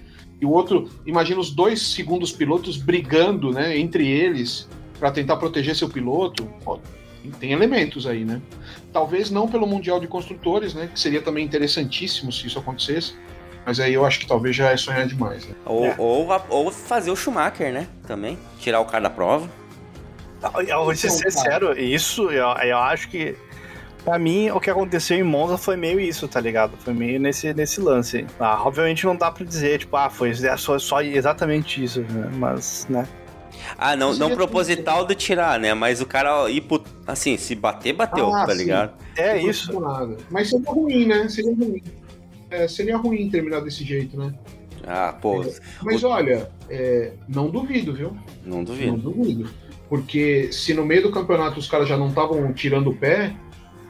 E 0.40 0.46
o 0.46 0.50
outro, 0.50 0.90
imagina 1.06 1.40
os 1.40 1.50
dois 1.50 1.80
segundos 1.80 2.32
pilotos 2.32 2.76
brigando, 2.76 3.50
né, 3.50 3.78
entre 3.78 4.06
eles 4.06 4.68
para 4.98 5.10
tentar 5.10 5.36
proteger 5.36 5.74
seu 5.74 5.88
piloto, 5.88 6.48
ó, 6.64 6.78
tem 7.40 7.52
elementos 7.52 8.06
aí, 8.06 8.24
né? 8.24 8.40
Talvez 8.92 9.30
não 9.30 9.48
pelo 9.48 9.66
Mundial 9.66 9.98
de 9.98 10.06
Construtores, 10.06 10.74
né? 10.74 10.88
Que 10.92 11.00
seria 11.00 11.22
também 11.22 11.44
interessantíssimo 11.44 12.30
se 12.30 12.46
isso 12.46 12.58
acontecesse. 12.58 13.14
Mas 13.64 13.80
aí 13.80 13.94
eu 13.94 14.04
acho 14.04 14.20
que 14.20 14.26
talvez 14.26 14.54
já 14.54 14.70
é 14.70 14.76
sonhar 14.76 15.06
demais, 15.06 15.46
né? 15.46 15.54
Ou, 15.64 15.86
é. 15.86 15.94
ou, 15.96 16.28
ou, 16.50 16.70
fazer 16.70 17.10
o 17.10 17.16
Schumacher, 17.16 17.72
né? 17.72 17.88
Também. 18.06 18.38
Tirar 18.58 18.80
o 18.80 18.84
cara 18.84 19.04
da 19.04 19.10
prova. 19.10 19.48
Eu 20.68 20.84
vou 20.84 20.94
ser 20.94 21.10
sincero, 21.10 21.78
isso 21.78 22.30
eu, 22.30 22.46
eu 22.46 22.78
acho 22.78 23.08
que. 23.08 23.34
Pra 24.04 24.18
mim, 24.18 24.50
o 24.50 24.60
que 24.60 24.68
aconteceu 24.68 25.16
em 25.16 25.22
Monza 25.22 25.56
foi 25.56 25.76
meio 25.76 25.98
isso, 25.98 26.28
tá 26.28 26.38
ligado? 26.38 26.76
Foi 26.76 26.92
meio 26.92 27.18
nesse, 27.18 27.54
nesse 27.54 27.80
lance. 27.80 28.26
Ah, 28.38 28.62
obviamente 28.62 29.06
não 29.06 29.16
dá 29.16 29.30
pra 29.30 29.46
dizer, 29.46 29.78
tipo, 29.78 29.96
ah, 29.96 30.10
foi 30.10 30.34
só, 30.58 30.78
só 30.78 31.00
exatamente 31.00 31.82
isso, 31.82 32.02
né? 32.02 32.30
Mas, 32.34 32.86
né? 32.90 33.08
Ah, 33.76 33.96
não, 33.96 34.14
não 34.14 34.30
proposital 34.30 35.06
de 35.06 35.14
tirar, 35.14 35.58
né? 35.58 35.74
Mas 35.74 36.00
o 36.00 36.06
cara 36.06 36.50
ir 36.50 36.60
pro. 36.62 36.82
Assim, 37.06 37.36
se 37.36 37.54
bater, 37.54 37.92
bateu, 37.92 38.34
ah, 38.34 38.46
tá 38.46 38.52
sim. 38.52 38.58
ligado? 38.58 38.94
É 39.16 39.40
isso. 39.40 39.72
Mas 40.30 40.50
seria 40.50 40.70
ruim, 40.70 41.06
né? 41.06 41.28
Seria 41.28 41.54
ruim. 41.54 41.82
É, 42.50 42.68
seria 42.68 42.96
ruim 42.96 43.28
terminar 43.28 43.60
desse 43.60 43.84
jeito, 43.84 44.16
né? 44.16 44.32
Ah, 44.86 45.14
pô. 45.20 45.42
É, 45.42 45.54
mas 45.82 46.02
o... 46.02 46.08
olha, 46.08 46.48
é, 46.68 47.12
não 47.28 47.48
duvido, 47.48 47.92
viu? 47.92 48.16
Não 48.44 48.62
duvido. 48.62 48.92
Não 48.92 48.98
duvido. 48.98 49.50
Porque 49.88 50.52
se 50.52 50.74
no 50.74 50.84
meio 50.84 51.02
do 51.02 51.10
campeonato 51.10 51.58
os 51.58 51.68
caras 51.68 51.88
já 51.88 51.96
não 51.96 52.08
estavam 52.08 52.52
tirando 52.52 52.90
o 52.90 52.96
pé, 52.96 53.34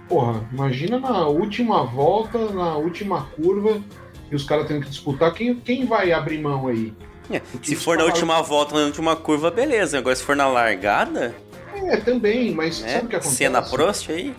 porra, 0.09 0.49
imagina 0.53 0.99
na 0.99 1.27
última 1.27 1.85
volta, 1.85 2.53
na 2.53 2.77
última 2.77 3.23
curva, 3.37 3.83
e 4.31 4.35
os 4.35 4.45
caras 4.45 4.67
tendo 4.67 4.83
que 4.83 4.91
disputar, 4.91 5.33
quem, 5.33 5.55
quem 5.57 5.87
vai 5.87 6.13
abrir 6.13 6.39
mão 6.39 6.67
aí? 6.67 6.93
É, 7.31 7.41
se 7.63 7.75
for 7.75 7.97
na 7.97 8.05
última 8.05 8.43
volta, 8.43 8.75
na 8.75 8.87
última 8.87 9.17
curva, 9.17 9.51
beleza. 9.51 9.99
Agora, 9.99 10.15
se 10.15 10.23
for 10.23 10.37
na 10.37 10.47
largada. 10.47 11.35
É, 11.75 11.97
também, 11.97 12.53
mas 12.53 12.81
né? 12.81 12.89
sabe 12.89 13.07
o 13.07 13.09
que 13.09 13.17
acontece? 13.17 13.37
Cena 13.37 13.63
Prost 13.63 14.11
aí. 14.11 14.35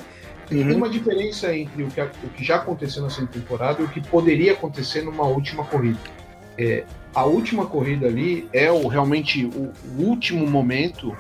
Tem 0.48 0.60
uhum. 0.60 0.78
uma 0.78 0.90
diferença 0.90 1.56
entre 1.56 1.84
o 1.84 1.88
que, 1.88 2.02
o 2.02 2.30
que 2.36 2.44
já 2.44 2.58
aconteceu 2.58 3.04
nessa 3.04 3.26
temporada 3.26 3.82
e 3.82 3.86
o 3.86 3.88
que 3.88 4.00
poderia 4.00 4.54
acontecer 4.54 5.02
numa 5.02 5.26
última 5.26 5.66
corrida. 5.66 6.00
É, 6.58 6.86
a 7.14 7.26
última 7.26 7.66
corrida 7.66 8.08
ali 8.08 8.48
é 8.54 8.72
o, 8.72 8.88
realmente 8.88 9.46
o, 9.46 9.72
o 9.98 10.04
último 10.04 10.46
momento 10.48 11.16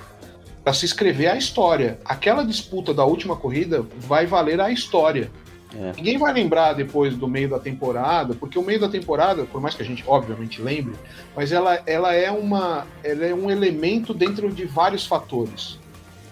para 0.63 0.73
se 0.73 0.85
escrever 0.85 1.27
a 1.27 1.35
história. 1.35 1.99
Aquela 2.05 2.43
disputa 2.43 2.93
da 2.93 3.05
última 3.05 3.35
corrida 3.35 3.85
vai 3.97 4.25
valer 4.25 4.59
a 4.59 4.71
história. 4.71 5.31
É. 5.77 5.93
Ninguém 5.97 6.17
vai 6.17 6.33
lembrar 6.33 6.73
depois 6.73 7.15
do 7.15 7.27
meio 7.27 7.49
da 7.49 7.59
temporada, 7.59 8.33
porque 8.33 8.57
o 8.57 8.63
meio 8.63 8.79
da 8.79 8.87
temporada, 8.87 9.43
por 9.43 9.61
mais 9.61 9.75
que 9.75 9.83
a 9.83 9.85
gente 9.85 10.03
obviamente 10.07 10.61
lembre, 10.61 10.95
mas 11.35 11.51
ela, 11.51 11.81
ela, 11.85 12.13
é, 12.13 12.31
uma, 12.31 12.87
ela 13.03 13.25
é 13.25 13.33
um 13.33 13.51
elemento 13.51 14.13
dentro 14.13 14.49
de 14.51 14.65
vários 14.65 15.05
fatores. 15.05 15.77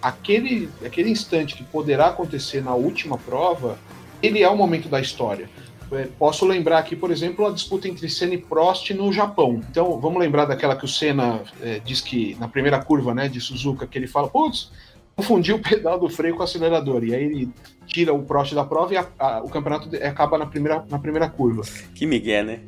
Aquele, 0.01 0.69
aquele 0.85 1.09
instante 1.09 1.55
que 1.55 1.63
poderá 1.63 2.07
acontecer 2.07 2.63
na 2.63 2.73
última 2.73 3.17
prova, 3.17 3.77
ele 4.21 4.41
é 4.41 4.49
o 4.49 4.55
momento 4.55 4.87
da 4.87 5.01
história. 5.01 5.49
É, 5.91 6.07
posso 6.17 6.45
lembrar 6.45 6.79
aqui, 6.79 6.95
por 6.95 7.11
exemplo, 7.11 7.45
a 7.45 7.51
disputa 7.51 7.87
entre 7.87 8.09
Senna 8.09 8.33
e 8.33 8.37
Prost 8.37 8.89
no 8.91 9.11
Japão. 9.11 9.61
Então, 9.69 9.99
vamos 9.99 10.19
lembrar 10.19 10.45
daquela 10.45 10.75
que 10.75 10.85
o 10.85 10.87
Senna 10.87 11.41
é, 11.61 11.79
diz 11.79 12.01
que 12.01 12.35
na 12.39 12.47
primeira 12.47 12.83
curva 12.83 13.13
né, 13.13 13.27
de 13.27 13.39
Suzuka, 13.39 13.85
que 13.85 13.97
ele 13.97 14.07
fala, 14.07 14.27
putz, 14.27 14.71
confundiu 15.15 15.57
o 15.57 15.59
pedal 15.59 15.99
do 15.99 16.09
freio 16.09 16.35
com 16.35 16.41
o 16.41 16.43
acelerador. 16.43 17.03
E 17.03 17.13
aí 17.13 17.23
ele 17.23 17.49
tira 17.85 18.13
o 18.13 18.23
Prost 18.23 18.53
da 18.53 18.63
prova 18.63 18.93
e 18.93 18.97
a, 18.97 19.07
a, 19.19 19.43
o 19.43 19.49
campeonato 19.49 19.89
acaba 19.97 20.37
na 20.37 20.45
primeira, 20.45 20.85
na 20.89 20.99
primeira 20.99 21.29
curva. 21.29 21.63
Que 21.93 22.05
migué, 22.05 22.43
né? 22.43 22.59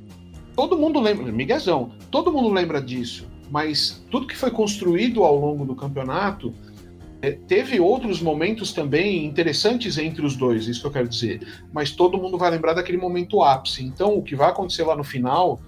Todo 0.55 0.77
mundo 0.77 0.99
lembra, 1.01 1.31
miguezão, 1.31 1.91
todo 2.09 2.31
mundo 2.31 2.49
lembra 2.49 2.81
disso, 2.81 3.27
mas 3.51 4.05
tudo 4.09 4.25
que 4.25 4.37
foi 4.37 4.51
construído 4.51 5.23
ao 5.23 5.37
longo 5.37 5.65
do 5.65 5.75
campeonato 5.75 6.53
é, 7.21 7.31
teve 7.31 7.79
outros 7.79 8.21
momentos 8.21 8.71
também 8.71 9.25
interessantes 9.25 9.97
entre 9.97 10.25
os 10.25 10.35
dois, 10.37 10.67
isso 10.67 10.81
que 10.81 10.87
eu 10.87 10.91
quero 10.91 11.07
dizer. 11.09 11.41
Mas 11.73 11.91
todo 11.91 12.17
mundo 12.17 12.37
vai 12.37 12.51
lembrar 12.51 12.73
daquele 12.73 12.97
momento 12.97 13.41
ápice. 13.41 13.83
Então, 13.83 14.17
o 14.17 14.21
que 14.21 14.35
vai 14.35 14.49
acontecer 14.49 14.83
lá 14.83 14.95
no 14.95 15.03
final, 15.03 15.59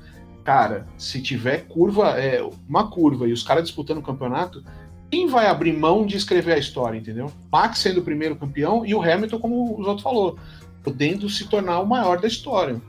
cara, 0.43 0.87
se 0.97 1.21
tiver 1.21 1.67
curva, 1.67 2.11
é, 2.11 2.41
uma 2.69 2.89
curva 2.89 3.27
e 3.27 3.33
os 3.33 3.43
caras 3.43 3.63
disputando 3.63 3.97
o 3.97 4.03
campeonato, 4.03 4.63
quem 5.09 5.27
vai 5.27 5.47
abrir 5.47 5.73
mão 5.73 6.05
de 6.05 6.17
escrever 6.17 6.53
a 6.53 6.57
história, 6.57 6.97
entendeu? 6.97 7.31
Max 7.51 7.79
sendo 7.79 7.99
o 7.99 8.03
primeiro 8.03 8.35
campeão 8.35 8.85
e 8.85 8.93
o 8.93 9.01
Hamilton, 9.01 9.39
como 9.39 9.55
o 9.55 9.81
outros 9.81 10.03
falou, 10.03 10.37
podendo 10.83 11.29
se 11.29 11.47
tornar 11.47 11.79
o 11.79 11.85
maior 11.85 12.19
da 12.19 12.27
história. 12.27 12.81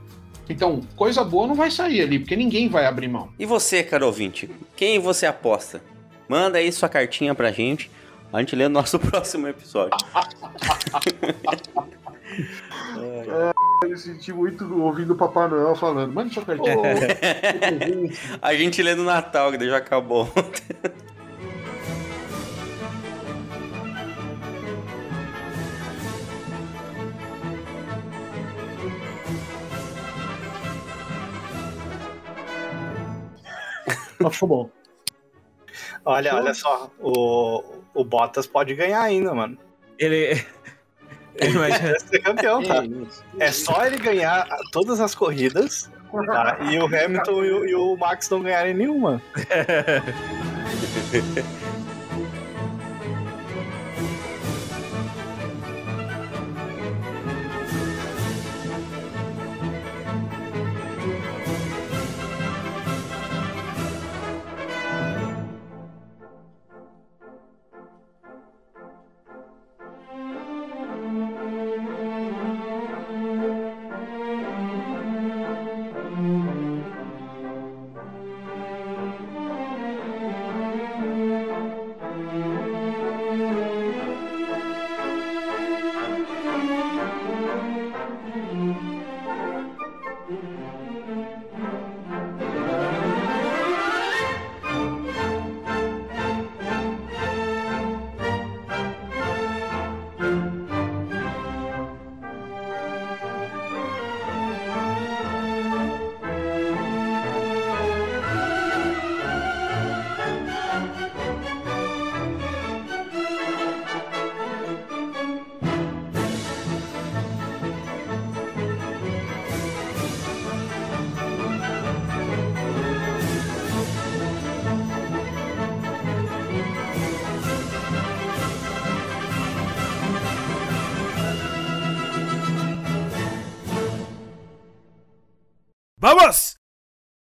Então, 0.49 0.81
coisa 0.95 1.23
boa 1.23 1.47
não 1.47 1.55
vai 1.55 1.69
sair 1.69 2.01
ali, 2.01 2.19
porque 2.19 2.35
ninguém 2.35 2.67
vai 2.67 2.85
abrir 2.85 3.07
mão. 3.07 3.29
E 3.37 3.45
você, 3.45 3.83
caro 3.83 4.07
ouvinte, 4.07 4.49
quem 4.75 4.99
você 4.99 5.25
aposta? 5.25 5.81
Manda 6.27 6.57
aí 6.57 6.71
sua 6.71 6.89
cartinha 6.89 7.35
pra 7.35 7.51
gente, 7.51 7.89
a 8.33 8.39
gente 8.39 8.55
lê 8.55 8.67
no 8.67 8.73
nosso 8.73 8.97
próximo 8.99 9.47
episódio. 9.47 9.97
é, 12.97 13.51
eu 13.89 13.97
senti 13.97 14.33
muito 14.33 14.65
ouvindo 14.81 15.13
o 15.13 15.15
Papai 15.15 15.47
Noel 15.47 15.75
falando, 15.75 16.11
manda 16.11 16.33
sua 16.33 16.43
cartinha. 16.43 16.75
a 18.41 18.53
gente 18.55 18.81
lê 18.81 18.95
no 18.95 19.03
Natal, 19.03 19.51
que 19.51 19.65
já 19.65 19.77
acabou. 19.77 20.27
Mas 34.19 34.33
ficou 34.33 34.49
bom. 34.49 34.69
Olha, 36.05 36.35
olha 36.35 36.53
só, 36.53 36.89
o, 36.99 37.63
o 37.93 38.03
Bottas 38.03 38.47
pode 38.47 38.73
ganhar 38.75 39.01
ainda, 39.01 39.33
mano. 39.33 39.57
Ele. 39.97 40.45
Ele 41.35 41.57
vai 41.57 41.71
ser 41.71 42.19
campeão, 42.19 42.61
tá? 42.61 42.83
É 43.39 43.49
só 43.49 43.85
ele 43.85 43.97
ganhar 43.97 44.45
todas 44.73 44.99
as 44.99 45.15
corridas 45.15 45.89
tá? 46.25 46.57
e 46.69 46.77
o 46.77 46.85
Hamilton 46.85 47.45
e 47.45 47.51
o, 47.51 47.65
e 47.65 47.75
o 47.75 47.95
Max 47.95 48.29
não 48.29 48.41
ganharem 48.41 48.73
nenhuma. 48.73 49.21